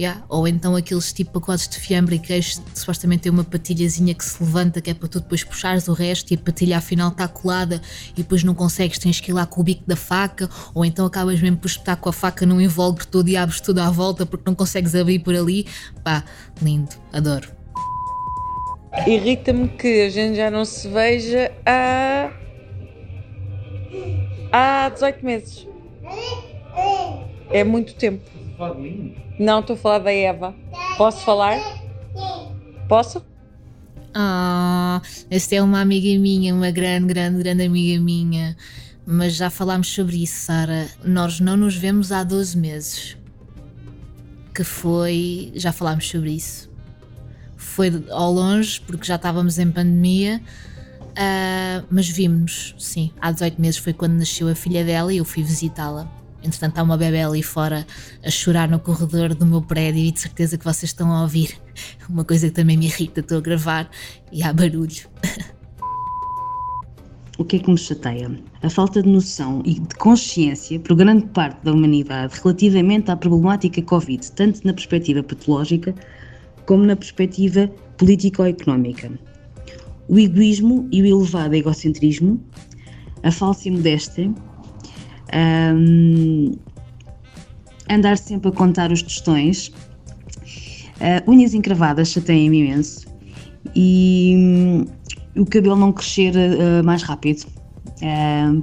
Yeah. 0.00 0.24
Ou 0.30 0.48
então 0.48 0.74
aqueles 0.74 1.12
tipo 1.12 1.32
pacotes 1.32 1.68
de 1.68 1.78
fiambre 1.78 2.16
e 2.16 2.18
queijo 2.18 2.62
que 2.62 2.80
supostamente 2.80 3.24
tem 3.24 3.32
uma 3.32 3.44
patilhazinha 3.44 4.14
que 4.14 4.24
se 4.24 4.42
levanta, 4.42 4.80
que 4.80 4.88
é 4.88 4.94
para 4.94 5.06
tu 5.06 5.20
depois 5.20 5.44
puxares 5.44 5.88
o 5.88 5.92
resto 5.92 6.30
e 6.32 6.36
a 6.36 6.38
patilha 6.38 6.78
afinal 6.78 7.10
está 7.10 7.28
colada 7.28 7.82
e 8.12 8.22
depois 8.22 8.42
não 8.42 8.54
consegues, 8.54 8.98
tens 8.98 9.20
que 9.20 9.30
ir 9.30 9.34
lá 9.34 9.44
com 9.44 9.60
o 9.60 9.62
bico 9.64 9.82
da 9.86 9.96
faca, 9.96 10.48
ou 10.74 10.86
então 10.86 11.04
acabas 11.04 11.38
mesmo 11.42 11.58
por 11.58 11.66
espetar 11.66 11.98
com 11.98 12.08
a 12.08 12.14
faca 12.14 12.46
num 12.46 12.62
invólucro 12.62 13.06
todo 13.08 13.28
e 13.28 13.36
abres 13.36 13.60
tudo 13.60 13.80
à 13.80 13.90
volta 13.90 14.24
porque 14.24 14.44
não 14.46 14.54
consegues 14.54 14.94
abrir 14.94 15.18
por 15.18 15.34
ali. 15.34 15.66
Pá, 16.02 16.24
lindo, 16.62 16.96
adoro. 17.12 17.50
Irrita-me 19.06 19.68
que 19.68 20.06
a 20.06 20.08
gente 20.08 20.34
já 20.34 20.50
não 20.50 20.64
se 20.64 20.88
veja 20.88 21.52
há. 21.66 22.32
há 24.50 24.88
18 24.88 25.26
meses. 25.26 25.68
É 27.50 27.62
muito 27.62 27.94
tempo. 27.96 28.39
Não, 29.38 29.60
estou 29.60 29.74
a 29.74 29.78
falar 29.78 29.98
da 30.00 30.12
Eva. 30.12 30.54
Posso 30.96 31.24
falar? 31.24 31.58
Posso? 32.88 33.24
Ah, 34.12 35.00
esta 35.30 35.54
é 35.54 35.62
uma 35.62 35.80
amiga 35.80 36.20
minha, 36.20 36.54
uma 36.54 36.70
grande, 36.70 37.06
grande, 37.06 37.38
grande 37.38 37.64
amiga 37.64 38.02
minha. 38.02 38.56
Mas 39.06 39.34
já 39.34 39.48
falámos 39.50 39.88
sobre 39.88 40.22
isso, 40.22 40.46
Sara. 40.46 40.88
Nós 41.04 41.40
não 41.40 41.56
nos 41.56 41.74
vemos 41.76 42.12
há 42.12 42.22
12 42.22 42.58
meses. 42.58 43.16
Que 44.54 44.64
foi. 44.64 45.52
Já 45.54 45.72
falámos 45.72 46.08
sobre 46.08 46.32
isso. 46.32 46.70
Foi 47.56 47.90
ao 48.10 48.32
longe, 48.32 48.80
porque 48.80 49.06
já 49.06 49.16
estávamos 49.16 49.58
em 49.58 49.70
pandemia. 49.70 50.40
Uh, 51.10 51.86
mas 51.90 52.08
vimos-nos, 52.08 52.74
sim. 52.78 53.10
Há 53.20 53.32
18 53.32 53.60
meses 53.60 53.78
foi 53.78 53.92
quando 53.92 54.12
nasceu 54.12 54.48
a 54.48 54.54
filha 54.54 54.84
dela 54.84 55.12
e 55.12 55.16
eu 55.16 55.24
fui 55.24 55.42
visitá-la. 55.42 56.19
Entretanto, 56.42 56.78
há 56.78 56.82
uma 56.82 56.96
bebê 56.96 57.22
ali 57.22 57.42
fora 57.42 57.86
a 58.24 58.30
chorar 58.30 58.68
no 58.68 58.78
corredor 58.78 59.34
do 59.34 59.44
meu 59.44 59.60
prédio 59.62 60.02
e 60.02 60.10
de 60.10 60.20
certeza 60.20 60.56
que 60.56 60.64
vocês 60.64 60.90
estão 60.90 61.12
a 61.12 61.22
ouvir. 61.22 61.56
Uma 62.08 62.24
coisa 62.24 62.48
que 62.48 62.54
também 62.54 62.76
me 62.76 62.86
irrita, 62.86 63.20
estou 63.20 63.38
a 63.38 63.40
gravar 63.40 63.90
e 64.32 64.42
há 64.42 64.52
barulho. 64.52 65.08
O 67.38 67.44
que 67.44 67.56
é 67.56 67.58
que 67.58 67.70
me 67.70 67.78
chateia? 67.78 68.30
A 68.62 68.68
falta 68.68 69.02
de 69.02 69.08
noção 69.08 69.62
e 69.64 69.80
de 69.80 69.94
consciência 69.94 70.78
por 70.78 70.94
grande 70.94 71.24
parte 71.28 71.64
da 71.64 71.72
humanidade 71.72 72.38
relativamente 72.42 73.10
à 73.10 73.16
problemática 73.16 73.80
Covid, 73.80 74.32
tanto 74.32 74.60
na 74.66 74.74
perspectiva 74.74 75.22
patológica 75.22 75.94
como 76.66 76.84
na 76.84 76.94
perspectiva 76.94 77.66
político-económica. 77.96 79.10
O 80.06 80.18
egoísmo 80.18 80.86
e 80.92 81.02
o 81.02 81.06
elevado 81.06 81.54
egocentrismo, 81.54 82.38
a 83.22 83.30
falsa 83.30 83.70
modéstia 83.70 84.30
um, 85.34 86.52
andar 87.88 88.18
sempre 88.18 88.48
a 88.48 88.52
contar 88.52 88.92
os 88.92 89.02
tostões, 89.02 89.68
uh, 89.68 91.30
unhas 91.30 91.54
encravadas 91.54 92.08
chateiam-me 92.08 92.60
imenso 92.60 93.06
e 93.74 94.34
um, 94.36 95.40
o 95.42 95.46
cabelo 95.46 95.76
não 95.76 95.92
crescer 95.92 96.34
uh, 96.34 96.84
mais 96.84 97.02
rápido. 97.02 97.46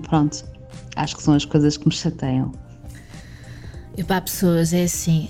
Pronto, 0.01 0.43
acho 0.95 1.15
que 1.15 1.21
são 1.21 1.35
as 1.35 1.45
coisas 1.45 1.77
que 1.77 1.87
me 1.87 1.93
chateiam. 1.93 2.51
E 3.95 4.03
para 4.03 4.21
pessoas 4.21 4.73
é 4.73 4.83
assim, 4.83 5.29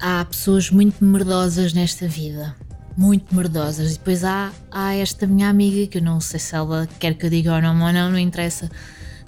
há 0.00 0.24
pessoas 0.24 0.70
muito 0.70 1.04
merdosas 1.04 1.72
nesta 1.72 2.06
vida. 2.08 2.54
Muito 2.96 3.34
merdosas. 3.34 3.92
E 3.92 3.98
depois 3.98 4.24
há, 4.24 4.52
há 4.70 4.94
esta 4.94 5.26
minha 5.26 5.48
amiga, 5.48 5.86
que 5.86 5.98
eu 5.98 6.02
não 6.02 6.20
sei 6.20 6.38
se 6.38 6.54
ela 6.54 6.88
quer 6.98 7.14
que 7.14 7.26
eu 7.26 7.30
diga 7.30 7.54
ou 7.54 7.62
não, 7.62 7.70
ou 7.80 7.92
não, 7.92 8.10
não 8.10 8.18
interessa 8.18 8.70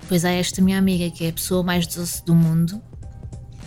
Pois 0.09 0.25
há 0.25 0.31
esta 0.31 0.62
minha 0.62 0.79
amiga 0.79 1.11
que 1.11 1.25
é 1.25 1.29
a 1.29 1.33
pessoa 1.33 1.62
mais 1.62 1.87
doce 1.87 2.25
do 2.25 2.35
mundo, 2.35 2.81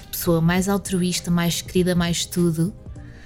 pessoa 0.10 0.39
mais 0.41 0.69
altruísta, 0.69 1.30
mais 1.30 1.62
querida, 1.62 1.93
mais 1.95 2.25
tudo. 2.25 2.73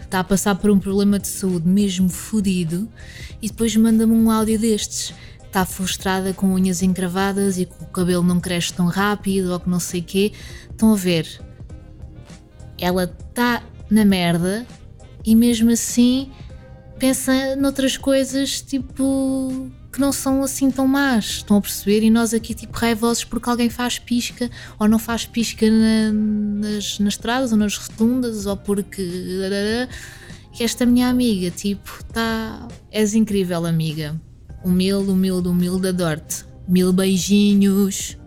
Está 0.01 0.19
a 0.19 0.23
passar 0.23 0.55
por 0.55 0.69
um 0.69 0.79
problema 0.79 1.17
de 1.19 1.27
saúde 1.27 1.67
mesmo 1.67 2.09
fodido 2.09 2.87
e 3.41 3.47
depois 3.47 3.75
manda-me 3.75 4.13
um 4.13 4.29
áudio 4.29 4.59
destes. 4.59 5.13
Está 5.43 5.65
frustrada 5.65 6.33
com 6.33 6.53
unhas 6.53 6.81
encravadas 6.81 7.59
e 7.59 7.65
que 7.65 7.83
o 7.83 7.87
cabelo 7.87 8.23
não 8.23 8.39
cresce 8.39 8.73
tão 8.73 8.87
rápido 8.87 9.51
ou 9.51 9.59
que 9.59 9.69
não 9.69 9.79
sei 9.79 10.01
quê. 10.01 10.31
Estão 10.69 10.93
a 10.93 10.95
ver? 10.95 11.27
Ela 12.79 13.03
está 13.03 13.63
na 13.89 14.03
merda 14.03 14.65
e 15.23 15.35
mesmo 15.35 15.69
assim 15.71 16.31
pensa 16.97 17.55
noutras 17.55 17.97
coisas 17.97 18.61
tipo 18.61 19.71
que 19.93 20.01
não 20.01 20.11
são 20.11 20.43
assim 20.43 20.71
tão 20.71 20.87
más, 20.87 21.25
estão 21.25 21.57
a 21.57 21.61
perceber? 21.61 22.01
E 22.03 22.09
nós 22.09 22.33
aqui 22.33 22.55
tipo 22.55 22.75
raivosos 22.75 23.23
porque 23.23 23.47
alguém 23.47 23.69
faz 23.69 23.99
pisca 23.99 24.49
ou 24.79 24.87
não 24.87 24.97
faz 24.97 25.25
pisca 25.25 25.69
na, 25.69 26.11
nas, 26.11 26.99
nas 26.99 27.13
estradas 27.13 27.51
ou 27.51 27.57
nas 27.57 27.77
rotundas 27.77 28.47
ou 28.47 28.57
porque. 28.57 29.01
E 30.59 30.63
esta 30.63 30.85
minha 30.85 31.09
amiga, 31.09 31.51
tipo, 31.51 32.03
tá. 32.11 32.67
És 32.91 33.13
incrível, 33.13 33.65
amiga. 33.65 34.19
Humilde, 34.63 35.11
humilde, 35.11 35.47
humilde, 35.47 35.87
adoro-te. 35.89 36.43
Mil 36.67 36.91
beijinhos. 36.91 38.17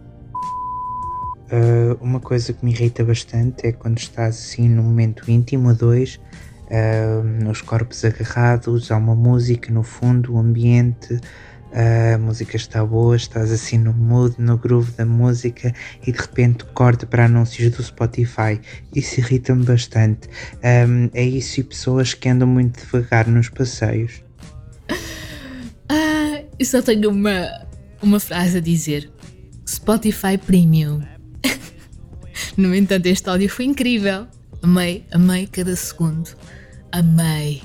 Uh, 1.46 1.96
uma 2.00 2.20
coisa 2.20 2.52
que 2.52 2.64
me 2.64 2.72
irrita 2.72 3.05
bastante 3.05 3.66
é 3.66 3.72
quando 3.72 3.98
estás 3.98 4.37
assim 4.37 4.68
num 4.68 4.83
momento 4.83 5.31
íntimo 5.31 5.70
a 5.70 5.72
dois, 5.72 6.20
uh, 6.64 7.22
nos 7.44 7.62
corpos 7.62 8.05
agarrados, 8.05 8.90
há 8.90 8.96
uma 8.96 9.14
música 9.14 9.72
no 9.72 9.85
fundo, 9.85 10.35
o 10.35 10.38
ambiente, 10.38 11.20
a 11.72 12.18
música 12.18 12.57
está 12.57 12.85
boa, 12.85 13.16
estás 13.16 13.50
assim 13.50 13.79
no 13.79 13.92
mood, 13.92 14.35
no 14.38 14.57
groove 14.57 14.92
da 14.92 15.05
música 15.05 15.74
e 16.07 16.12
de 16.12 16.18
repente 16.18 16.64
corta 16.72 17.07
para 17.07 17.26
anúncios 17.26 17.70
do 17.76 17.83
Spotify. 17.83 18.61
Isso 18.94 19.20
irrita-me 19.20 19.64
bastante. 19.64 20.29
Um, 20.64 21.11
é 21.12 21.22
isso 21.22 21.61
e 21.61 21.64
pessoas 21.64 22.14
que 22.14 22.29
andam 22.29 22.48
muito 22.48 22.81
devagar 22.81 23.26
nos 23.29 23.48
passeios. 23.48 24.22
Ah, 25.88 26.42
eu 26.59 26.66
só 26.66 26.83
tenho 26.83 27.09
uma, 27.09 27.64
uma 28.02 28.18
frase 28.18 28.59
a 28.59 28.61
dizer: 28.61 29.09
Spotify 29.68 30.37
Premium. 30.37 31.00
no 32.59 32.74
entanto, 32.74 33.07
este 33.07 33.29
áudio 33.29 33.48
foi 33.48 33.66
incrível. 33.66 34.26
Amei, 34.61 35.05
amei 35.12 35.46
cada 35.46 35.76
segundo. 35.76 36.29
Amei. 36.90 37.62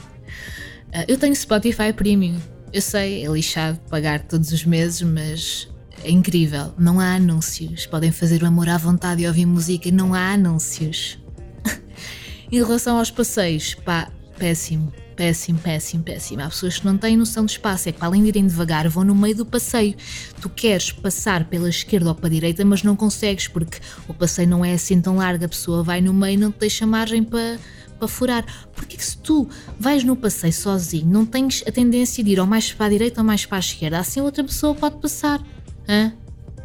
Uh, 0.89 1.03
eu 1.07 1.17
tenho 1.17 1.35
Spotify 1.35 1.91
Premium 1.91 2.37
eu 2.73 2.81
sei, 2.81 3.25
é 3.25 3.29
lixado 3.29 3.79
pagar 3.89 4.21
todos 4.21 4.51
os 4.51 4.63
meses, 4.63 5.01
mas 5.01 5.67
é 6.03 6.09
incrível. 6.09 6.73
Não 6.77 6.99
há 6.99 7.15
anúncios. 7.15 7.85
Podem 7.85 8.11
fazer 8.11 8.41
o 8.43 8.45
amor 8.45 8.69
à 8.69 8.77
vontade 8.77 9.23
e 9.23 9.27
ouvir 9.27 9.45
música, 9.45 9.91
não 9.91 10.13
há 10.13 10.33
anúncios. 10.33 11.19
em 12.51 12.57
relação 12.57 12.97
aos 12.97 13.11
passeios, 13.11 13.75
pá, 13.75 14.09
péssimo. 14.37 14.91
Péssimo, 15.15 15.59
péssimo, 15.59 16.03
péssimo. 16.03 16.41
Há 16.41 16.47
pessoas 16.47 16.79
que 16.79 16.85
não 16.85 16.97
têm 16.97 17.17
noção 17.17 17.45
de 17.45 17.51
espaço, 17.51 17.89
é 17.89 17.91
que 17.91 18.03
além 18.03 18.23
de 18.23 18.29
irem 18.29 18.47
devagar, 18.47 18.87
vão 18.87 19.03
no 19.03 19.13
meio 19.13 19.35
do 19.35 19.45
passeio. 19.45 19.93
Tu 20.41 20.49
queres 20.49 20.91
passar 20.91 21.45
pela 21.45 21.69
esquerda 21.69 22.09
ou 22.09 22.15
para 22.15 22.27
a 22.27 22.29
direita, 22.29 22.65
mas 22.65 22.81
não 22.81 22.95
consegues, 22.95 23.47
porque 23.47 23.77
o 24.07 24.13
passeio 24.13 24.47
não 24.47 24.65
é 24.65 24.73
assim 24.73 24.99
tão 24.99 25.17
largo, 25.17 25.45
a 25.45 25.49
pessoa 25.49 25.83
vai 25.83 26.01
no 26.01 26.13
meio 26.13 26.35
e 26.35 26.37
não 26.37 26.51
te 26.51 26.59
deixa 26.59 26.87
margem 26.87 27.23
para 27.23 27.59
para 28.01 28.07
furar. 28.07 28.45
Porque 28.73 28.99
se 28.99 29.15
tu 29.17 29.47
vais 29.79 30.03
no 30.03 30.15
passeio 30.15 30.51
sozinho, 30.51 31.05
não 31.05 31.25
tens 31.25 31.63
a 31.67 31.71
tendência 31.71 32.23
de 32.23 32.31
ir 32.31 32.39
ou 32.39 32.47
mais 32.47 32.73
para 32.73 32.87
a 32.87 32.89
direita 32.89 33.21
ou 33.21 33.25
mais 33.25 33.45
para 33.45 33.57
a 33.57 33.59
esquerda, 33.59 33.99
assim 33.99 34.19
outra 34.21 34.43
pessoa 34.43 34.73
pode 34.73 34.97
passar. 34.97 35.39
Hã? 35.87 36.11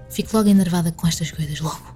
Fico 0.08 0.34
logo 0.34 0.48
enervada 0.48 0.90
com 0.92 1.06
estas 1.06 1.30
coisas, 1.30 1.60
logo. 1.60 1.94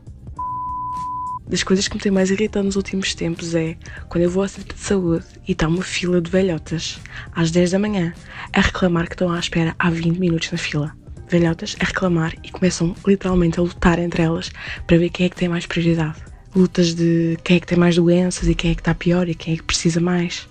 das 1.49 1.63
coisas 1.63 1.89
que 1.89 1.97
me 1.97 2.03
tem 2.03 2.13
mais 2.13 2.31
irritado 2.31 2.67
nos 2.67 2.77
últimos 2.77 3.15
tempos 3.15 3.55
é 3.55 3.77
quando 4.09 4.25
eu 4.25 4.31
vou 4.31 4.43
ao 4.43 4.49
centro 4.49 4.77
de 4.77 4.83
saúde 4.83 5.25
e 5.49 5.53
está 5.53 5.67
uma 5.67 5.83
fila 5.83 6.21
de 6.21 6.31
velhotas 6.31 7.01
às 7.33 7.51
10 7.51 7.71
da 7.71 7.79
manhã 7.79 8.13
a 8.53 8.61
reclamar 8.61 9.07
que 9.07 9.15
estão 9.15 9.33
à 9.33 9.39
espera 9.39 9.75
há 9.79 9.91
20 9.91 10.19
minutos 10.19 10.53
na 10.53 10.59
fila. 10.59 10.95
Velhotas 11.29 11.77
a 11.81 11.85
reclamar 11.85 12.35
e 12.45 12.51
começam 12.51 12.95
literalmente 13.07 13.59
a 13.59 13.63
lutar 13.63 13.99
entre 13.99 14.23
elas 14.23 14.51
para 14.87 14.99
ver 14.99 15.09
quem 15.09 15.27
é 15.27 15.29
que 15.29 15.37
tem 15.37 15.49
mais 15.49 15.65
prioridade. 15.65 16.30
Lutas 16.55 16.95
de 16.95 17.39
quem 17.45 17.57
é 17.57 17.61
que 17.61 17.67
tem 17.67 17.79
mais 17.79 17.97
doenças 17.97 18.49
e 18.49 18.55
quem 18.55 18.73
é 18.73 18.75
que 18.75 18.81
está 18.81 18.95
pior 18.95 19.29
e 19.29 19.35
quem 19.35 19.55
é 19.55 19.57
que 19.57 19.63
precisa 19.63 20.01
mais. 20.01 20.49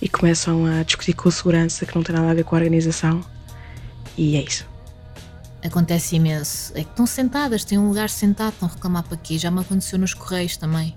E 0.00 0.08
começam 0.08 0.66
a 0.66 0.82
discutir 0.82 1.14
com 1.14 1.28
a 1.28 1.32
segurança 1.32 1.86
que 1.86 1.94
não 1.94 2.02
tem 2.02 2.14
nada 2.14 2.30
a 2.30 2.34
ver 2.34 2.44
com 2.44 2.56
a 2.56 2.58
organização. 2.58 3.24
E 4.16 4.36
é 4.36 4.42
isso. 4.42 4.66
Acontece 5.64 6.16
imenso. 6.16 6.72
É 6.74 6.84
que 6.84 6.90
estão 6.90 7.06
sentadas, 7.06 7.64
têm 7.64 7.78
um 7.78 7.88
lugar 7.88 8.10
sentado, 8.10 8.52
estão 8.52 8.68
a 8.68 8.72
reclamar 8.72 9.02
para 9.04 9.16
quê? 9.16 9.38
Já 9.38 9.50
me 9.50 9.60
aconteceu 9.60 9.98
nos 9.98 10.14
Correios 10.14 10.56
também. 10.56 10.94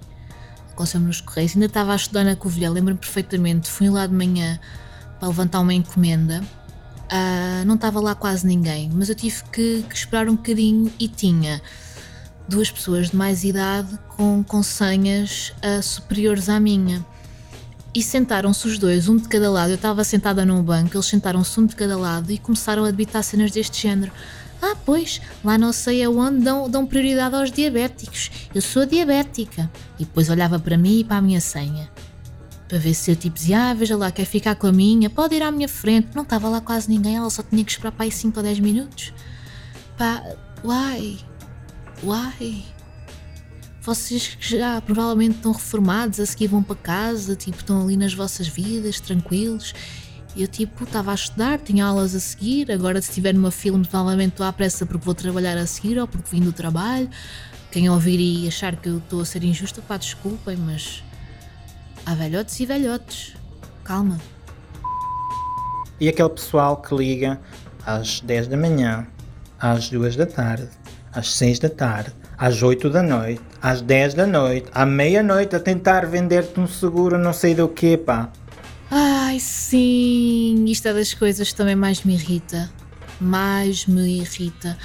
Aconteceu-me 0.71 1.07
nos 1.07 1.21
Correios. 1.21 1.53
Ainda 1.53 1.65
estava 1.65 1.93
a 1.93 1.95
estudar 1.95 2.23
na 2.23 2.35
Covilhã, 2.35 2.71
lembro-me 2.71 2.99
perfeitamente. 2.99 3.69
Fui 3.69 3.89
lá 3.89 4.05
de 4.05 4.13
manhã 4.13 4.59
para 5.19 5.27
levantar 5.27 5.59
uma 5.59 5.73
encomenda. 5.73 6.43
Uh, 7.11 7.65
não 7.65 7.75
estava 7.75 7.99
lá 7.99 8.13
quase 8.13 8.45
ninguém, 8.45 8.89
mas 8.93 9.09
eu 9.09 9.15
tive 9.15 9.43
que, 9.51 9.83
que, 9.89 9.95
esperar 9.95 10.29
um 10.29 10.35
bocadinho 10.35 10.93
e 10.99 11.07
tinha 11.07 11.59
duas 12.49 12.71
pessoas 12.71 13.11
de 13.11 13.15
mais 13.15 13.43
idade 13.43 13.97
com, 14.09 14.43
com 14.43 14.63
senhas 14.63 15.53
uh, 15.63 15.81
superiores 15.81 16.49
à 16.49 16.59
minha. 16.59 17.05
E 17.93 18.03
sentaram-se 18.03 18.67
os 18.67 18.77
dois, 18.77 19.07
um 19.07 19.17
de 19.17 19.27
cada 19.27 19.49
lado. 19.49 19.69
Eu 19.69 19.75
estava 19.75 20.03
sentada 20.03 20.45
num 20.45 20.61
banco, 20.61 20.95
eles 20.95 21.05
sentaram-se 21.05 21.59
um 21.59 21.65
de 21.65 21.75
cada 21.75 21.97
lado 21.97 22.31
e 22.31 22.37
começaram 22.37 22.83
a 22.83 22.91
debitar 22.91 23.23
cenas 23.23 23.51
deste 23.51 23.81
género. 23.81 24.11
Ah, 24.61 24.75
pois, 24.85 25.21
lá 25.43 25.57
não 25.57 25.71
sei 25.71 26.03
aonde 26.03 26.43
dão, 26.43 26.69
dão 26.69 26.85
prioridade 26.85 27.35
aos 27.35 27.51
diabéticos. 27.51 28.29
Eu 28.53 28.61
sou 28.61 28.85
diabética. 28.85 29.71
E 29.97 30.03
depois 30.03 30.29
olhava 30.29 30.59
para 30.59 30.77
mim 30.77 30.99
e 30.99 31.03
para 31.03 31.17
a 31.17 31.21
minha 31.21 31.39
senha. 31.39 31.89
Para 32.67 32.77
ver 32.77 32.93
se 32.93 33.09
eu 33.09 33.15
tipo 33.15 33.35
dizia, 33.35 33.69
ah, 33.69 33.73
veja 33.73 33.95
lá, 33.95 34.11
quer 34.11 34.25
ficar 34.25 34.55
com 34.55 34.67
a 34.67 34.71
minha, 34.71 35.09
pode 35.09 35.35
ir 35.35 35.41
à 35.41 35.51
minha 35.51 35.69
frente. 35.69 36.09
Não 36.13 36.23
estava 36.23 36.49
lá 36.49 36.61
quase 36.61 36.89
ninguém, 36.89 37.15
ela 37.15 37.29
só 37.29 37.41
tinha 37.41 37.63
que 37.63 37.71
esperar 37.71 37.91
para 37.91 38.05
aí 38.05 38.11
5 38.11 38.37
ou 38.37 38.43
10 38.43 38.59
minutos. 38.59 39.13
Pá, 39.97 40.21
uai, 40.63 41.17
uai. 42.03 42.63
Vocês 43.81 44.27
que 44.27 44.57
já 44.57 44.81
provavelmente 44.81 45.37
estão 45.37 45.51
reformados, 45.51 46.19
a 46.19 46.25
seguir 46.25 46.47
vão 46.47 46.61
para 46.61 46.75
casa, 46.75 47.35
tipo, 47.35 47.57
estão 47.57 47.81
ali 47.81 47.97
nas 47.97 48.13
vossas 48.13 48.47
vidas, 48.47 48.99
tranquilos 48.99 49.73
eu, 50.37 50.47
tipo, 50.47 50.83
estava 50.83 51.11
a 51.11 51.15
estudar, 51.15 51.59
tinha 51.59 51.85
aulas 51.85 52.13
a 52.13 52.19
seguir. 52.19 52.71
Agora, 52.71 53.01
se 53.01 53.09
estiver 53.09 53.33
numa 53.33 53.51
filme, 53.51 53.85
provavelmente 53.85 54.31
estou 54.31 54.45
à 54.45 54.53
pressa 54.53 54.85
porque 54.85 55.03
vou 55.03 55.15
trabalhar 55.15 55.57
a 55.57 55.65
seguir 55.65 55.99
ou 55.99 56.07
porque 56.07 56.29
vim 56.29 56.41
do 56.41 56.53
trabalho. 56.53 57.09
Quem 57.71 57.89
ouvir 57.89 58.19
e 58.19 58.47
achar 58.47 58.75
que 58.75 58.89
eu 58.89 58.99
estou 58.99 59.21
a 59.21 59.25
ser 59.25 59.43
injusta, 59.43 59.81
pá, 59.81 59.97
desculpem, 59.97 60.55
mas 60.55 61.03
há 62.05 62.13
velhotes 62.15 62.59
e 62.59 62.65
velhotes. 62.65 63.35
Calma. 63.83 64.17
E 65.99 66.07
aquele 66.07 66.29
pessoal 66.29 66.77
que 66.77 66.95
liga 66.95 67.39
às 67.85 68.21
10 68.21 68.47
da 68.47 68.57
manhã, 68.57 69.07
às 69.59 69.89
2 69.89 70.15
da 70.15 70.25
tarde, 70.25 70.69
às 71.13 71.33
6 71.33 71.59
da 71.59 71.69
tarde, 71.69 72.13
às 72.37 72.61
8 72.61 72.89
da 72.89 73.03
noite, 73.03 73.41
às 73.61 73.81
10 73.81 74.13
da 74.13 74.25
noite, 74.25 74.69
à 74.73 74.85
meia-noite 74.85 75.55
a 75.55 75.59
tentar 75.59 76.05
vender-te 76.05 76.59
um 76.59 76.67
seguro, 76.67 77.17
não 77.17 77.33
sei 77.33 77.53
do 77.53 77.67
que, 77.67 77.97
pá. 77.97 78.31
Ai, 78.91 79.39
sim, 79.39 80.65
isto 80.65 80.87
é 80.87 80.93
das 80.93 81.13
coisas 81.13 81.51
que 81.51 81.55
também 81.55 81.75
mais 81.75 82.03
me 82.03 82.13
irrita. 82.13 82.71
Mais 83.21 83.85
me 83.85 84.19
irrita. 84.19 84.77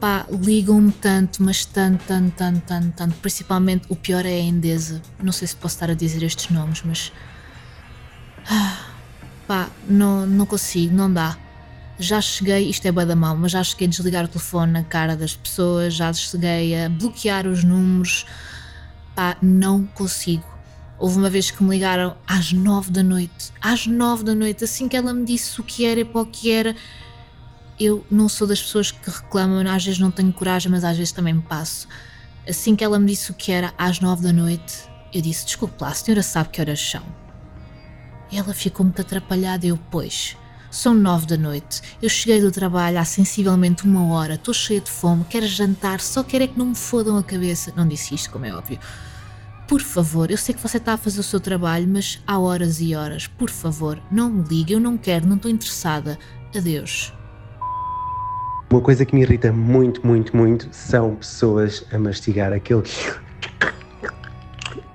Pá, 0.00 0.26
ligam-me 0.30 0.92
tanto, 0.92 1.42
mas 1.42 1.64
tanto, 1.64 2.04
tanto, 2.06 2.32
tanto, 2.36 2.60
tanto, 2.60 2.92
tanto. 2.92 3.14
Principalmente 3.16 3.86
o 3.90 3.96
pior 3.96 4.24
é 4.24 4.32
a 4.32 4.40
Endesa. 4.40 5.02
Não 5.22 5.32
sei 5.32 5.48
se 5.48 5.56
posso 5.56 5.74
estar 5.74 5.90
a 5.90 5.94
dizer 5.94 6.22
estes 6.22 6.50
nomes, 6.50 6.82
mas. 6.84 7.12
Ah, 8.48 8.86
pá, 9.46 9.68
não, 9.88 10.26
não 10.26 10.46
consigo, 10.46 10.94
não 10.94 11.12
dá. 11.12 11.36
Já 11.98 12.20
cheguei, 12.20 12.68
isto 12.68 12.86
é 12.86 12.92
bada 12.92 13.16
mal, 13.16 13.36
mas 13.36 13.52
já 13.52 13.64
cheguei 13.64 13.86
a 13.86 13.90
desligar 13.90 14.24
o 14.24 14.28
telefone 14.28 14.72
na 14.72 14.84
cara 14.84 15.16
das 15.16 15.34
pessoas, 15.34 15.94
já 15.94 16.12
cheguei 16.12 16.84
a 16.84 16.88
bloquear 16.88 17.46
os 17.46 17.64
números. 17.64 18.26
Pá, 19.14 19.36
não 19.40 19.86
consigo 19.86 20.56
Houve 20.98 21.18
uma 21.18 21.28
vez 21.28 21.50
que 21.50 21.62
me 21.62 21.70
ligaram 21.70 22.16
às 22.26 22.52
nove 22.52 22.90
da 22.90 23.02
noite, 23.02 23.52
às 23.60 23.86
nove 23.86 24.24
da 24.24 24.34
noite, 24.34 24.64
assim 24.64 24.88
que 24.88 24.96
ela 24.96 25.12
me 25.12 25.26
disse 25.26 25.60
o 25.60 25.64
que 25.64 25.84
era 25.84 26.00
e 26.00 26.04
para 26.04 26.22
o 26.22 26.26
que 26.26 26.50
era. 26.50 26.74
Eu 27.78 28.04
não 28.10 28.30
sou 28.30 28.46
das 28.46 28.62
pessoas 28.62 28.90
que 28.90 29.10
reclamam, 29.10 29.60
às 29.70 29.84
vezes 29.84 30.00
não 30.00 30.10
tenho 30.10 30.32
coragem, 30.32 30.72
mas 30.72 30.84
às 30.84 30.96
vezes 30.96 31.12
também 31.12 31.34
me 31.34 31.42
passo. 31.42 31.86
Assim 32.48 32.74
que 32.74 32.82
ela 32.82 32.98
me 32.98 33.06
disse 33.06 33.30
o 33.30 33.34
que 33.34 33.52
era 33.52 33.74
às 33.76 34.00
nove 34.00 34.22
da 34.22 34.32
noite, 34.32 34.88
eu 35.12 35.20
disse: 35.20 35.44
Desculpe 35.44 35.74
lá, 35.82 35.88
a 35.88 35.94
senhora 35.94 36.22
sabe 36.22 36.48
que 36.48 36.62
horas 36.62 36.80
são. 36.80 37.02
E 38.32 38.38
ela 38.38 38.54
ficou 38.54 38.84
muito 38.84 39.02
atrapalhada. 39.02 39.66
Eu, 39.66 39.78
pois, 39.90 40.34
são 40.76 40.94
nove 40.94 41.26
da 41.26 41.36
noite. 41.36 41.80
Eu 42.02 42.08
cheguei 42.08 42.40
do 42.40 42.52
trabalho 42.52 42.98
há 42.98 43.04
sensivelmente 43.04 43.84
uma 43.84 44.12
hora, 44.12 44.34
estou 44.34 44.52
cheia 44.52 44.80
de 44.80 44.90
fome, 44.90 45.24
quero 45.28 45.46
jantar, 45.46 46.00
só 46.00 46.22
quero 46.22 46.44
é 46.44 46.46
que 46.46 46.58
não 46.58 46.66
me 46.66 46.74
fodam 46.74 47.16
a 47.16 47.22
cabeça. 47.22 47.72
Não 47.74 47.88
disse 47.88 48.14
isto, 48.14 48.30
como 48.30 48.44
é 48.44 48.54
óbvio. 48.54 48.78
Por 49.66 49.80
favor, 49.80 50.30
eu 50.30 50.36
sei 50.36 50.54
que 50.54 50.62
você 50.62 50.76
está 50.76 50.92
a 50.92 50.96
fazer 50.96 51.18
o 51.18 51.22
seu 51.22 51.40
trabalho, 51.40 51.88
mas 51.88 52.22
há 52.26 52.38
horas 52.38 52.80
e 52.80 52.94
horas. 52.94 53.26
Por 53.26 53.50
favor, 53.50 53.98
não 54.10 54.30
me 54.30 54.44
ligue, 54.44 54.74
eu 54.74 54.80
não 54.80 54.96
quero, 54.96 55.26
não 55.26 55.36
estou 55.36 55.50
interessada. 55.50 56.18
Adeus. 56.54 57.12
Uma 58.70 58.80
coisa 58.80 59.04
que 59.04 59.14
me 59.14 59.22
irrita 59.22 59.50
muito, 59.52 60.06
muito, 60.06 60.36
muito 60.36 60.68
são 60.72 61.16
pessoas 61.16 61.84
a 61.90 61.98
mastigar 61.98 62.52
aquele. 62.52 62.82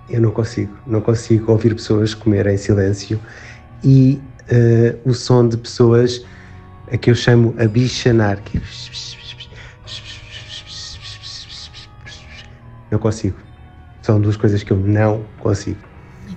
Eu 0.09 0.21
não 0.21 0.31
consigo, 0.31 0.77
não 0.85 1.01
consigo 1.01 1.51
ouvir 1.51 1.73
pessoas 1.73 2.13
comer 2.13 2.45
em 2.47 2.57
silêncio 2.57 3.19
e 3.83 4.21
uh, 4.51 5.09
o 5.09 5.13
som 5.13 5.47
de 5.47 5.57
pessoas 5.57 6.23
a 6.91 6.97
que 6.97 7.09
eu 7.09 7.15
chamo 7.15 7.55
a 7.57 7.67
bichanar. 7.67 8.39
Não 12.91 12.99
consigo. 12.99 13.37
São 14.01 14.19
duas 14.19 14.35
coisas 14.35 14.63
que 14.63 14.71
eu 14.71 14.77
não 14.77 15.23
consigo. 15.39 15.79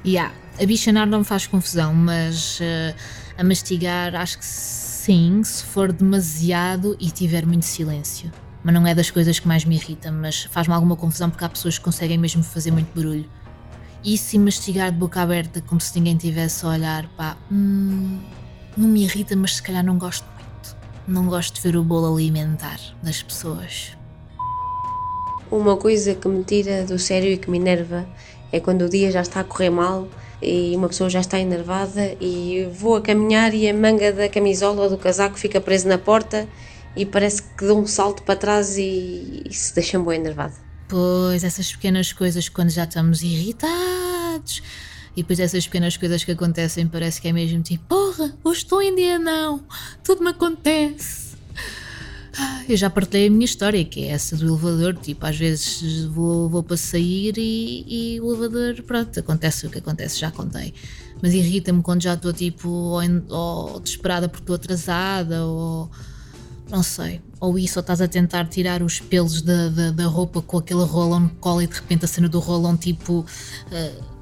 Yeah. 0.06 0.32
A 0.60 0.64
bichanar 0.64 1.06
não 1.06 1.18
me 1.20 1.24
faz 1.24 1.48
confusão, 1.48 1.92
mas 1.92 2.60
uh, 2.60 2.94
a 3.36 3.42
mastigar 3.42 4.14
acho 4.14 4.38
que 4.38 4.44
sim, 4.44 5.42
se 5.42 5.64
for 5.64 5.90
demasiado 5.92 6.96
e 7.00 7.10
tiver 7.10 7.44
muito 7.44 7.64
silêncio. 7.64 8.30
Mas 8.62 8.72
não 8.72 8.86
é 8.86 8.94
das 8.94 9.10
coisas 9.10 9.38
que 9.38 9.48
mais 9.48 9.64
me 9.64 9.74
irritam, 9.74 10.12
mas 10.12 10.44
faz-me 10.44 10.72
alguma 10.72 10.96
confusão 10.96 11.28
porque 11.28 11.44
há 11.44 11.48
pessoas 11.48 11.76
que 11.76 11.84
conseguem 11.84 12.16
mesmo 12.16 12.42
fazer 12.42 12.70
muito 12.70 12.94
barulho. 12.94 13.28
E 14.04 14.18
se 14.18 14.38
mastigar 14.38 14.92
de 14.92 14.98
boca 14.98 15.22
aberta 15.22 15.62
como 15.62 15.80
se 15.80 15.98
ninguém 15.98 16.14
tivesse 16.14 16.66
a 16.66 16.68
olhar, 16.68 17.08
pá, 17.16 17.38
hum, 17.50 18.20
não 18.76 18.86
me 18.86 19.02
irrita, 19.04 19.34
mas 19.34 19.56
se 19.56 19.62
calhar 19.62 19.82
não 19.82 19.96
gosto 19.96 20.26
muito. 20.34 20.76
Não 21.08 21.26
gosto 21.26 21.54
de 21.54 21.60
ver 21.62 21.74
o 21.74 21.82
bolo 21.82 22.14
alimentar 22.14 22.78
das 23.02 23.22
pessoas. 23.22 23.96
Uma 25.50 25.78
coisa 25.78 26.14
que 26.14 26.28
me 26.28 26.44
tira 26.44 26.84
do 26.84 26.98
sério 26.98 27.32
e 27.32 27.38
que 27.38 27.50
me 27.50 27.56
enerva 27.56 28.06
é 28.52 28.60
quando 28.60 28.82
o 28.82 28.90
dia 28.90 29.10
já 29.10 29.22
está 29.22 29.40
a 29.40 29.44
correr 29.44 29.70
mal 29.70 30.06
e 30.42 30.76
uma 30.76 30.88
pessoa 30.88 31.08
já 31.08 31.20
está 31.20 31.38
enervada 31.38 32.14
e 32.20 32.68
vou 32.72 32.96
a 32.96 33.00
caminhar 33.00 33.54
e 33.54 33.68
a 33.68 33.72
manga 33.72 34.12
da 34.12 34.28
camisola 34.28 34.82
ou 34.82 34.90
do 34.90 34.98
casaco 34.98 35.38
fica 35.38 35.62
presa 35.62 35.88
na 35.88 35.96
porta 35.96 36.46
e 36.94 37.06
parece 37.06 37.42
que 37.42 37.64
dou 37.64 37.80
um 37.80 37.86
salto 37.86 38.22
para 38.22 38.36
trás 38.36 38.76
e 38.76 39.44
isso 39.48 39.74
deixa-me 39.74 40.04
bem 40.04 40.20
enervada. 40.20 40.63
Pois, 40.88 41.44
essas 41.44 41.72
pequenas 41.72 42.12
coisas 42.12 42.48
quando 42.48 42.70
já 42.70 42.84
estamos 42.84 43.22
irritados 43.22 44.62
e 45.16 45.22
depois 45.22 45.38
essas 45.40 45.66
pequenas 45.66 45.96
coisas 45.96 46.24
que 46.24 46.32
acontecem 46.32 46.86
parece 46.86 47.20
que 47.20 47.28
é 47.28 47.32
mesmo 47.32 47.62
tipo, 47.62 47.84
porra, 47.84 48.36
hoje 48.42 48.60
estou 48.60 48.82
em 48.82 48.94
dia 48.94 49.18
não, 49.18 49.62
tudo 50.02 50.22
me 50.22 50.30
acontece. 50.30 51.34
Eu 52.68 52.76
já 52.76 52.90
partilhei 52.90 53.28
a 53.28 53.30
minha 53.30 53.44
história, 53.44 53.84
que 53.84 54.04
é 54.04 54.08
essa 54.08 54.36
do 54.36 54.46
elevador. 54.46 54.96
Tipo, 54.96 55.26
às 55.26 55.36
vezes 55.36 56.04
vou, 56.06 56.48
vou 56.48 56.62
para 56.62 56.76
sair 56.76 57.34
e, 57.36 57.84
e 58.16 58.20
o 58.20 58.32
elevador, 58.32 58.82
pronto, 58.82 59.20
acontece 59.20 59.66
o 59.66 59.70
que 59.70 59.78
acontece, 59.78 60.18
já 60.18 60.30
contei. 60.30 60.74
Mas 61.22 61.32
irrita-me 61.32 61.82
quando 61.82 62.02
já 62.02 62.14
estou 62.14 62.32
tipo, 62.32 62.68
ou, 62.68 63.00
ou 63.28 63.80
desesperada 63.80 64.28
porque 64.28 64.42
estou 64.42 64.56
atrasada, 64.56 65.44
ou 65.44 65.90
não 66.68 66.82
sei. 66.82 67.20
Ou 67.44 67.58
isso, 67.58 67.78
ou 67.78 67.80
estás 67.80 68.00
a 68.00 68.08
tentar 68.08 68.46
tirar 68.46 68.82
os 68.82 69.00
pelos 69.00 69.42
da, 69.42 69.68
da, 69.68 69.90
da 69.90 70.06
roupa 70.06 70.40
com 70.40 70.58
aquele 70.58 70.84
rolão 70.84 71.26
de 71.26 71.34
cola 71.34 71.62
e 71.62 71.66
de 71.66 71.74
repente 71.74 72.04
a 72.04 72.08
cena 72.08 72.28
do 72.28 72.40
rolão 72.40 72.76
tipo. 72.76 73.24
Uh, 73.70 74.14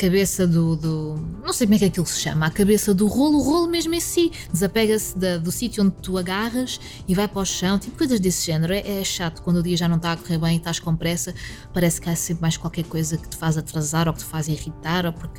cabeça 0.00 0.46
do, 0.46 0.76
do, 0.76 1.20
Não 1.44 1.52
sei 1.52 1.66
como 1.66 1.74
é 1.74 1.78
que 1.78 1.84
aquilo 1.84 2.06
se 2.06 2.20
chama, 2.20 2.46
a 2.46 2.50
cabeça 2.50 2.94
do 2.94 3.06
rolo, 3.06 3.36
o 3.36 3.42
rolo 3.42 3.68
mesmo 3.68 3.94
em 3.94 4.00
si, 4.00 4.32
desapega-se 4.50 5.14
do 5.38 5.52
sítio 5.52 5.84
onde 5.84 5.94
tu 6.00 6.16
agarras 6.16 6.80
e 7.06 7.14
vai 7.14 7.28
para 7.28 7.42
o 7.42 7.44
chão, 7.44 7.78
tipo 7.78 7.98
coisas 7.98 8.18
desse 8.18 8.46
género. 8.46 8.72
É, 8.72 9.00
é, 9.00 9.04
chato 9.04 9.42
quando 9.42 9.58
o 9.58 9.62
dia 9.62 9.76
já 9.76 9.86
não 9.86 9.96
está 9.96 10.12
a 10.12 10.16
correr 10.16 10.38
bem 10.38 10.54
e 10.54 10.56
estás 10.56 10.80
com 10.80 10.96
pressa, 10.96 11.34
parece 11.74 12.00
que 12.00 12.08
há 12.08 12.16
sempre 12.16 12.40
mais 12.40 12.56
qualquer 12.56 12.84
coisa 12.84 13.18
que 13.18 13.28
te 13.28 13.36
faz 13.36 13.58
atrasar 13.58 14.08
ou 14.08 14.14
que 14.14 14.20
te 14.20 14.24
faz 14.24 14.48
irritar 14.48 15.04
ou 15.04 15.12
porque 15.12 15.38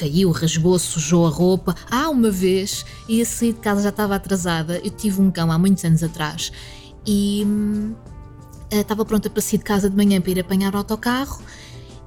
caiu, 0.00 0.30
rasgou, 0.30 0.78
sujou 0.78 1.26
a 1.26 1.30
roupa. 1.30 1.74
Ah, 1.90 2.08
uma 2.08 2.30
vez 2.30 2.86
ia 3.06 3.24
sair 3.24 3.52
de 3.52 3.60
casa 3.60 3.82
já 3.82 3.90
estava 3.90 4.14
atrasada. 4.14 4.80
Eu 4.82 4.90
tive 4.90 5.20
um 5.20 5.30
cão 5.30 5.52
há 5.52 5.58
muitos 5.58 5.84
anos 5.84 6.02
atrás 6.02 6.50
e. 7.06 7.44
Hum, 7.46 7.94
Uh, 8.72 8.82
estava 8.82 9.04
pronta 9.04 9.28
para 9.28 9.42
sair 9.42 9.58
de 9.58 9.64
casa 9.64 9.90
de 9.90 9.96
manhã 9.96 10.20
para 10.20 10.30
ir 10.30 10.38
apanhar 10.38 10.72
o 10.76 10.78
autocarro 10.78 11.42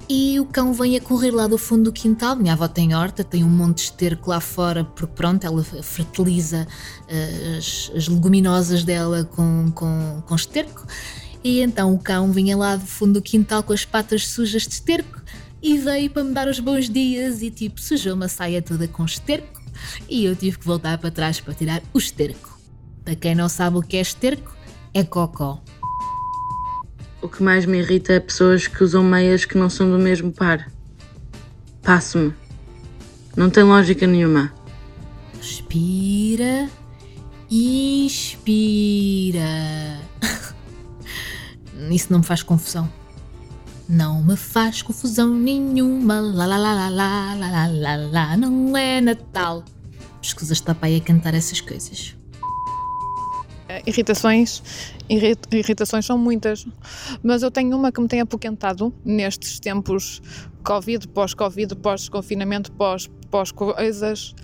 e 0.08 0.38
o 0.40 0.44
cão 0.44 0.72
vem 0.72 0.96
a 0.96 1.00
correr 1.00 1.30
lá 1.30 1.46
do 1.46 1.56
fundo 1.56 1.84
do 1.84 1.92
quintal. 1.92 2.36
Minha 2.36 2.54
avó 2.54 2.68
tem 2.68 2.94
horta, 2.94 3.22
tem 3.22 3.44
um 3.44 3.48
monte 3.48 3.76
de 3.76 3.82
esterco 3.82 4.30
lá 4.30 4.40
fora, 4.40 4.84
porque 4.84 5.12
pronto, 5.14 5.44
ela 5.44 5.62
fertiliza 5.62 6.66
uh, 7.02 7.58
as, 7.58 7.92
as, 7.94 8.08
leguminosas 8.08 8.82
dela 8.82 9.24
com, 9.24 9.70
com, 9.74 10.22
com 10.26 10.34
esterco. 10.34 10.86
E 11.42 11.60
então 11.60 11.94
o 11.94 11.98
cão 11.98 12.32
vinha 12.32 12.56
lá 12.56 12.76
do 12.76 12.86
fundo 12.86 13.14
do 13.14 13.22
quintal 13.22 13.62
com 13.62 13.72
as 13.74 13.84
patas 13.84 14.26
sujas 14.28 14.62
de 14.62 14.74
esterco 14.74 15.22
e 15.64 15.78
veio 15.78 16.10
para 16.10 16.22
me 16.22 16.34
dar 16.34 16.46
os 16.46 16.60
bons 16.60 16.90
dias 16.90 17.40
e 17.40 17.50
tipo 17.50 17.80
sujou 17.80 18.12
uma 18.12 18.28
saia 18.28 18.60
toda 18.60 18.86
com 18.86 19.02
esterco 19.02 19.62
e 20.10 20.26
eu 20.26 20.36
tive 20.36 20.58
que 20.58 20.66
voltar 20.66 20.98
para 20.98 21.10
trás 21.10 21.40
para 21.40 21.54
tirar 21.54 21.82
o 21.94 21.98
esterco. 21.98 22.58
Para 23.02 23.16
quem 23.16 23.34
não 23.34 23.48
sabe 23.48 23.78
o 23.78 23.82
que 23.82 23.96
é 23.96 24.02
esterco, 24.02 24.54
é 24.92 25.02
cocó. 25.02 25.62
O 27.22 27.28
que 27.28 27.42
mais 27.42 27.64
me 27.64 27.78
irrita 27.78 28.12
é 28.12 28.20
pessoas 28.20 28.66
que 28.66 28.84
usam 28.84 29.02
meias 29.02 29.46
que 29.46 29.56
não 29.56 29.70
são 29.70 29.90
do 29.90 29.98
mesmo 29.98 30.30
par. 30.30 30.70
Passo-me. 31.82 32.34
Não 33.34 33.48
tem 33.48 33.64
lógica 33.64 34.06
nenhuma. 34.06 34.52
Respira. 35.38 36.68
Inspira. 37.50 39.40
Isso 41.90 42.12
não 42.12 42.18
me 42.18 42.24
faz 42.24 42.42
confusão. 42.42 43.03
Não 43.88 44.22
me 44.22 44.36
faz 44.36 44.82
confusão 44.82 45.34
nenhuma. 45.34 46.20
Lá 46.20 46.46
lá 46.46 46.56
lá 46.56 46.74
lá 46.74 46.88
lá 46.88 47.34
lá 47.34 47.66
lá 47.66 47.96
lá 47.96 48.36
Não 48.36 48.76
é 48.76 49.00
Natal. 49.00 49.64
Escusas 50.22 50.58
estar 50.58 50.76
aí 50.80 50.96
a 50.96 51.00
cantar 51.00 51.34
essas 51.34 51.60
coisas. 51.60 52.16
Eh, 53.68 53.82
irritações, 53.86 54.62
irritações 55.50 56.04
são 56.04 56.18
muitas, 56.18 56.66
mas 57.22 57.42
eu 57.42 57.50
tenho 57.50 57.76
uma 57.76 57.90
que 57.90 58.00
me 58.00 58.08
tem 58.08 58.20
apoquentado 58.20 58.92
nestes 59.04 59.58
tempos 59.58 60.22
Covid, 60.62 61.08
pós-Covid, 61.08 61.74
pós-confinamento, 61.76 62.72
pós-coisas. 63.30 64.34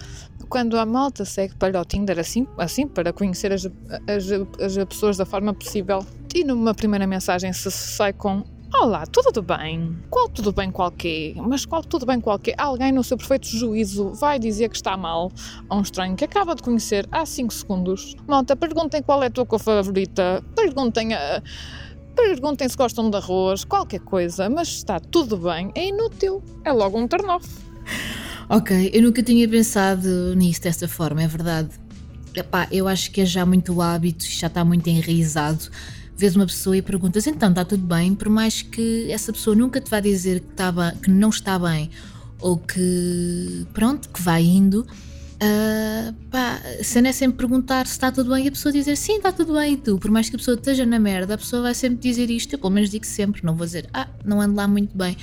Quando 0.48 0.78
a 0.78 0.84
malta 0.84 1.24
segue 1.24 1.54
para 1.54 1.80
o 1.80 1.84
Tinder 1.84 2.18
assim, 2.18 2.46
assim 2.58 2.86
para 2.88 3.12
conhecer 3.12 3.52
as, 3.52 3.66
as, 3.66 4.30
as 4.60 4.84
pessoas 4.84 5.16
da 5.16 5.24
forma 5.24 5.54
possível 5.54 6.04
e 6.34 6.42
numa 6.42 6.74
primeira 6.74 7.06
mensagem 7.06 7.52
se 7.52 7.70
sai 7.70 8.12
com 8.12 8.42
Olá, 8.72 9.04
tudo 9.04 9.42
bem? 9.42 9.98
Qual 10.08 10.28
tudo 10.28 10.52
bem 10.52 10.70
qualquer? 10.70 11.34
Mas 11.36 11.66
qual 11.66 11.82
tudo 11.82 12.06
bem 12.06 12.20
qualquer? 12.20 12.54
Alguém 12.56 12.92
no 12.92 13.02
seu 13.02 13.16
perfeito 13.16 13.48
juízo 13.48 14.12
vai 14.14 14.38
dizer 14.38 14.68
que 14.68 14.76
está 14.76 14.96
mal 14.96 15.30
a 15.68 15.76
um 15.76 15.82
estranho 15.82 16.16
que 16.16 16.24
acaba 16.24 16.54
de 16.54 16.62
conhecer 16.62 17.06
há 17.10 17.26
5 17.26 17.52
segundos? 17.52 18.14
Malta, 18.28 18.54
perguntem 18.54 19.02
qual 19.02 19.22
é 19.22 19.26
a 19.26 19.30
tua 19.30 19.44
cor 19.44 19.58
favorita, 19.58 20.42
perguntem 20.54 21.12
a... 21.14 21.42
Perguntem 22.14 22.68
se 22.68 22.76
gostam 22.76 23.10
de 23.10 23.16
arroz, 23.16 23.64
qualquer 23.64 24.00
coisa, 24.00 24.48
mas 24.48 24.68
está 24.68 25.00
tudo 25.00 25.36
bem, 25.36 25.72
é 25.74 25.88
inútil, 25.88 26.42
é 26.64 26.72
logo 26.72 26.98
um 26.98 27.08
turn 27.08 27.26
off. 27.28 27.48
Ok, 28.48 28.90
eu 28.94 29.02
nunca 29.02 29.22
tinha 29.22 29.48
pensado 29.48 30.34
nisso 30.36 30.62
desta 30.62 30.86
forma, 30.86 31.22
é 31.22 31.26
verdade. 31.26 31.70
Epá, 32.34 32.68
eu 32.70 32.86
acho 32.86 33.10
que 33.10 33.20
é 33.20 33.26
já 33.26 33.44
muito 33.44 33.82
hábito, 33.82 34.24
já 34.24 34.46
está 34.46 34.64
muito 34.64 34.88
enraizado 34.88 35.68
vês 36.20 36.36
uma 36.36 36.46
pessoa 36.46 36.76
e 36.76 36.82
perguntas 36.82 37.26
então 37.26 37.48
está 37.48 37.64
tudo 37.64 37.82
bem, 37.82 38.14
por 38.14 38.28
mais 38.28 38.60
que 38.60 39.10
essa 39.10 39.32
pessoa 39.32 39.56
nunca 39.56 39.80
te 39.80 39.90
vá 39.90 40.00
dizer 40.00 40.40
que, 40.40 40.46
bem, 40.46 41.00
que 41.02 41.10
não 41.10 41.30
está 41.30 41.58
bem 41.58 41.90
ou 42.38 42.58
que 42.58 43.66
pronto, 43.72 44.08
que 44.08 44.20
vai 44.20 44.42
indo. 44.42 44.86
Uh, 45.42 46.12
pá, 46.30 46.60
a 46.78 46.84
cena 46.84 47.08
é 47.08 47.12
sempre 47.12 47.38
perguntar 47.38 47.86
se 47.86 47.92
está 47.92 48.12
tudo 48.12 48.28
bem 48.28 48.44
e 48.44 48.48
a 48.48 48.50
pessoa 48.50 48.70
dizer 48.70 48.94
sim, 48.96 49.16
está 49.16 49.32
tudo 49.32 49.54
bem 49.54 49.72
e 49.72 49.76
tu, 49.78 49.98
por 49.98 50.10
mais 50.10 50.28
que 50.28 50.36
a 50.36 50.38
pessoa 50.38 50.54
esteja 50.54 50.84
na 50.84 50.98
merda, 50.98 51.32
a 51.32 51.38
pessoa 51.38 51.62
vai 51.62 51.74
sempre 51.74 51.98
dizer 52.06 52.30
isto, 52.30 52.52
eu 52.52 52.58
pelo 52.58 52.70
menos 52.70 52.90
digo 52.90 53.06
sempre, 53.06 53.42
não 53.42 53.56
vou 53.56 53.64
dizer 53.64 53.88
ah, 53.94 54.06
não 54.22 54.42
ando 54.42 54.56
lá 54.56 54.68
muito 54.68 54.94
bem. 54.94 55.16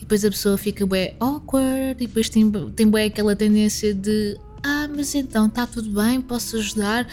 Depois 0.00 0.24
a 0.24 0.30
pessoa 0.30 0.56
fica 0.56 0.86
bem 0.86 1.14
awkward 1.20 2.02
e 2.02 2.06
depois 2.06 2.30
tem, 2.30 2.50
tem 2.74 2.90
bem 2.90 3.06
aquela 3.06 3.36
tendência 3.36 3.92
de 3.92 4.38
ah, 4.62 4.88
mas 4.88 5.14
então 5.14 5.46
está 5.46 5.66
tudo 5.66 5.90
bem, 5.90 6.22
posso 6.22 6.56
ajudar? 6.56 7.06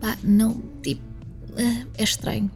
Pá, 0.00 0.16
não, 0.22 0.62
tipo, 0.82 1.02
é, 1.56 1.86
é 1.98 2.04
estranho. 2.04 2.50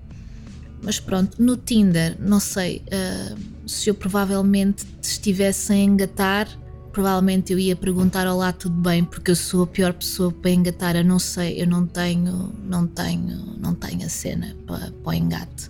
Mas 0.83 1.01
pronto, 1.01 1.43
no 1.43 1.57
Tinder, 1.57 2.17
não 2.21 2.39
sei, 2.39 2.83
uh, 2.87 3.69
se 3.69 3.91
eu 3.91 3.95
provavelmente 3.95 4.87
estivesse 5.03 5.73
a 5.73 5.77
engatar, 5.77 6.49
provavelmente 6.93 7.53
eu 7.53 7.59
ia 7.59 7.75
perguntar 7.75 8.27
olá, 8.27 8.53
tudo 8.53 8.77
bem, 8.81 9.05
porque 9.05 9.31
eu 9.31 9.37
sou 9.37 9.65
a 9.65 9.67
pior 9.67 9.93
pessoa 9.93 10.31
para 10.31 10.51
engatar, 10.51 10.97
eu 10.97 11.05
não 11.05 11.19
sei, 11.19 11.61
eu 11.61 11.67
não 11.67 11.87
tenho, 11.87 12.53
não 12.65 12.87
tenho, 12.87 13.59
não 13.59 13.75
tenho 13.75 14.07
a 14.07 14.09
cena 14.09 14.57
para, 14.67 14.91
para 14.93 15.11
o 15.11 15.13
engate. 15.13 15.69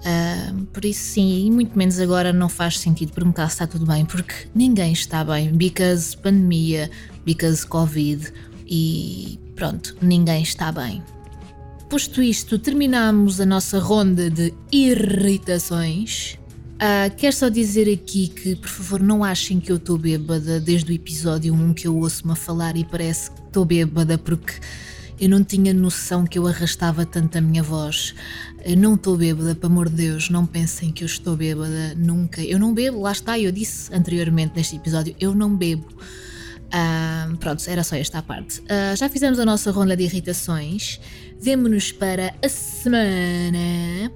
Uh, 0.00 0.64
por 0.66 0.84
isso 0.84 1.00
sim, 1.00 1.46
e 1.46 1.50
muito 1.50 1.78
menos 1.78 1.98
agora 1.98 2.30
não 2.30 2.48
faz 2.48 2.78
sentido 2.78 3.12
perguntar 3.12 3.48
se 3.48 3.54
está 3.54 3.66
tudo 3.66 3.86
bem, 3.86 4.04
porque 4.04 4.34
ninguém 4.54 4.92
está 4.92 5.24
bem, 5.24 5.50
because 5.50 6.14
pandemia, 6.16 6.90
because 7.24 7.66
Covid 7.66 8.30
e 8.66 9.38
pronto, 9.54 9.96
ninguém 10.02 10.42
está 10.42 10.70
bem. 10.70 11.02
Posto 11.94 12.20
isto, 12.20 12.58
terminamos 12.58 13.40
a 13.40 13.46
nossa 13.46 13.78
ronda 13.78 14.28
de 14.28 14.52
irritações. 14.72 16.36
Uh, 16.74 17.14
quero 17.16 17.36
só 17.36 17.48
dizer 17.48 17.88
aqui 17.88 18.26
que, 18.26 18.56
por 18.56 18.68
favor, 18.68 19.00
não 19.00 19.22
achem 19.22 19.60
que 19.60 19.70
eu 19.70 19.76
estou 19.76 19.96
bêbada 19.96 20.58
desde 20.58 20.90
o 20.90 20.92
episódio 20.92 21.54
1 21.54 21.72
que 21.72 21.86
eu 21.86 21.96
ouço-me 21.96 22.32
a 22.32 22.34
falar 22.34 22.76
e 22.76 22.84
parece 22.84 23.30
que 23.30 23.40
estou 23.42 23.64
bêbada 23.64 24.18
porque 24.18 24.54
eu 25.20 25.28
não 25.28 25.44
tinha 25.44 25.72
noção 25.72 26.26
que 26.26 26.36
eu 26.36 26.48
arrastava 26.48 27.06
tanto 27.06 27.38
a 27.38 27.40
minha 27.40 27.62
voz. 27.62 28.12
Eu 28.64 28.76
não 28.76 28.96
estou 28.96 29.16
bêbada, 29.16 29.54
pelo 29.54 29.72
amor 29.72 29.88
de 29.88 29.94
Deus, 29.94 30.28
não 30.28 30.44
pensem 30.46 30.90
que 30.90 31.04
eu 31.04 31.06
estou 31.06 31.36
bêbada, 31.36 31.94
nunca. 31.96 32.42
Eu 32.42 32.58
não 32.58 32.74
bebo, 32.74 33.02
lá 33.02 33.12
está, 33.12 33.38
eu 33.38 33.52
disse 33.52 33.94
anteriormente 33.94 34.56
neste 34.56 34.74
episódio, 34.74 35.14
eu 35.20 35.32
não 35.32 35.56
bebo. 35.56 35.86
Uh, 36.74 37.36
pronto, 37.36 37.62
era 37.68 37.84
só 37.84 37.94
esta 37.94 38.20
parte. 38.20 38.58
Uh, 38.62 38.96
já 38.96 39.08
fizemos 39.08 39.38
a 39.38 39.44
nossa 39.44 39.70
ronda 39.70 39.96
de 39.96 40.02
irritações. 40.02 40.98
Vemo-nos 41.44 41.92
para 41.92 42.34
a 42.42 42.48
semana. 42.48 44.10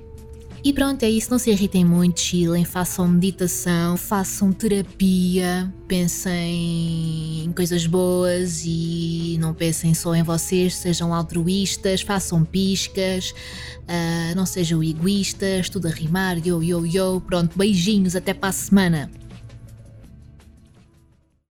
E 0.65 0.73
pronto, 0.73 1.03
é 1.03 1.11
isso. 1.11 1.31
Não 1.31 1.39
se 1.39 1.51
irritem 1.51 1.85
muito, 1.85 2.21
chilem, 2.21 2.65
façam 2.65 3.07
meditação, 3.07 3.99
façam 3.99 4.51
terapia, 4.51 5.71
pensem 5.87 7.45
em 7.45 7.53
coisas 7.53 7.87
boas 7.87 8.63
e 8.65 9.37
não 9.41 9.53
pensem 9.53 9.93
só 9.93 10.15
em 10.15 10.23
vocês, 10.23 10.75
sejam 10.77 11.13
altruístas, 11.13 12.01
façam 12.01 12.43
piscas, 12.47 13.33
uh, 13.83 14.35
não 14.35 14.47
sejam 14.47 14.83
egoístas, 14.83 15.69
tudo 15.69 15.87
a 15.89 15.91
rimar, 15.91 16.39
yo, 16.39 16.63
yo, 16.63 16.87
yo. 16.87 17.21
Pronto, 17.27 17.59
beijinhos, 17.59 18.17
até 18.17 18.33
para 18.33 18.49
a 18.49 18.53
semana. 18.53 19.11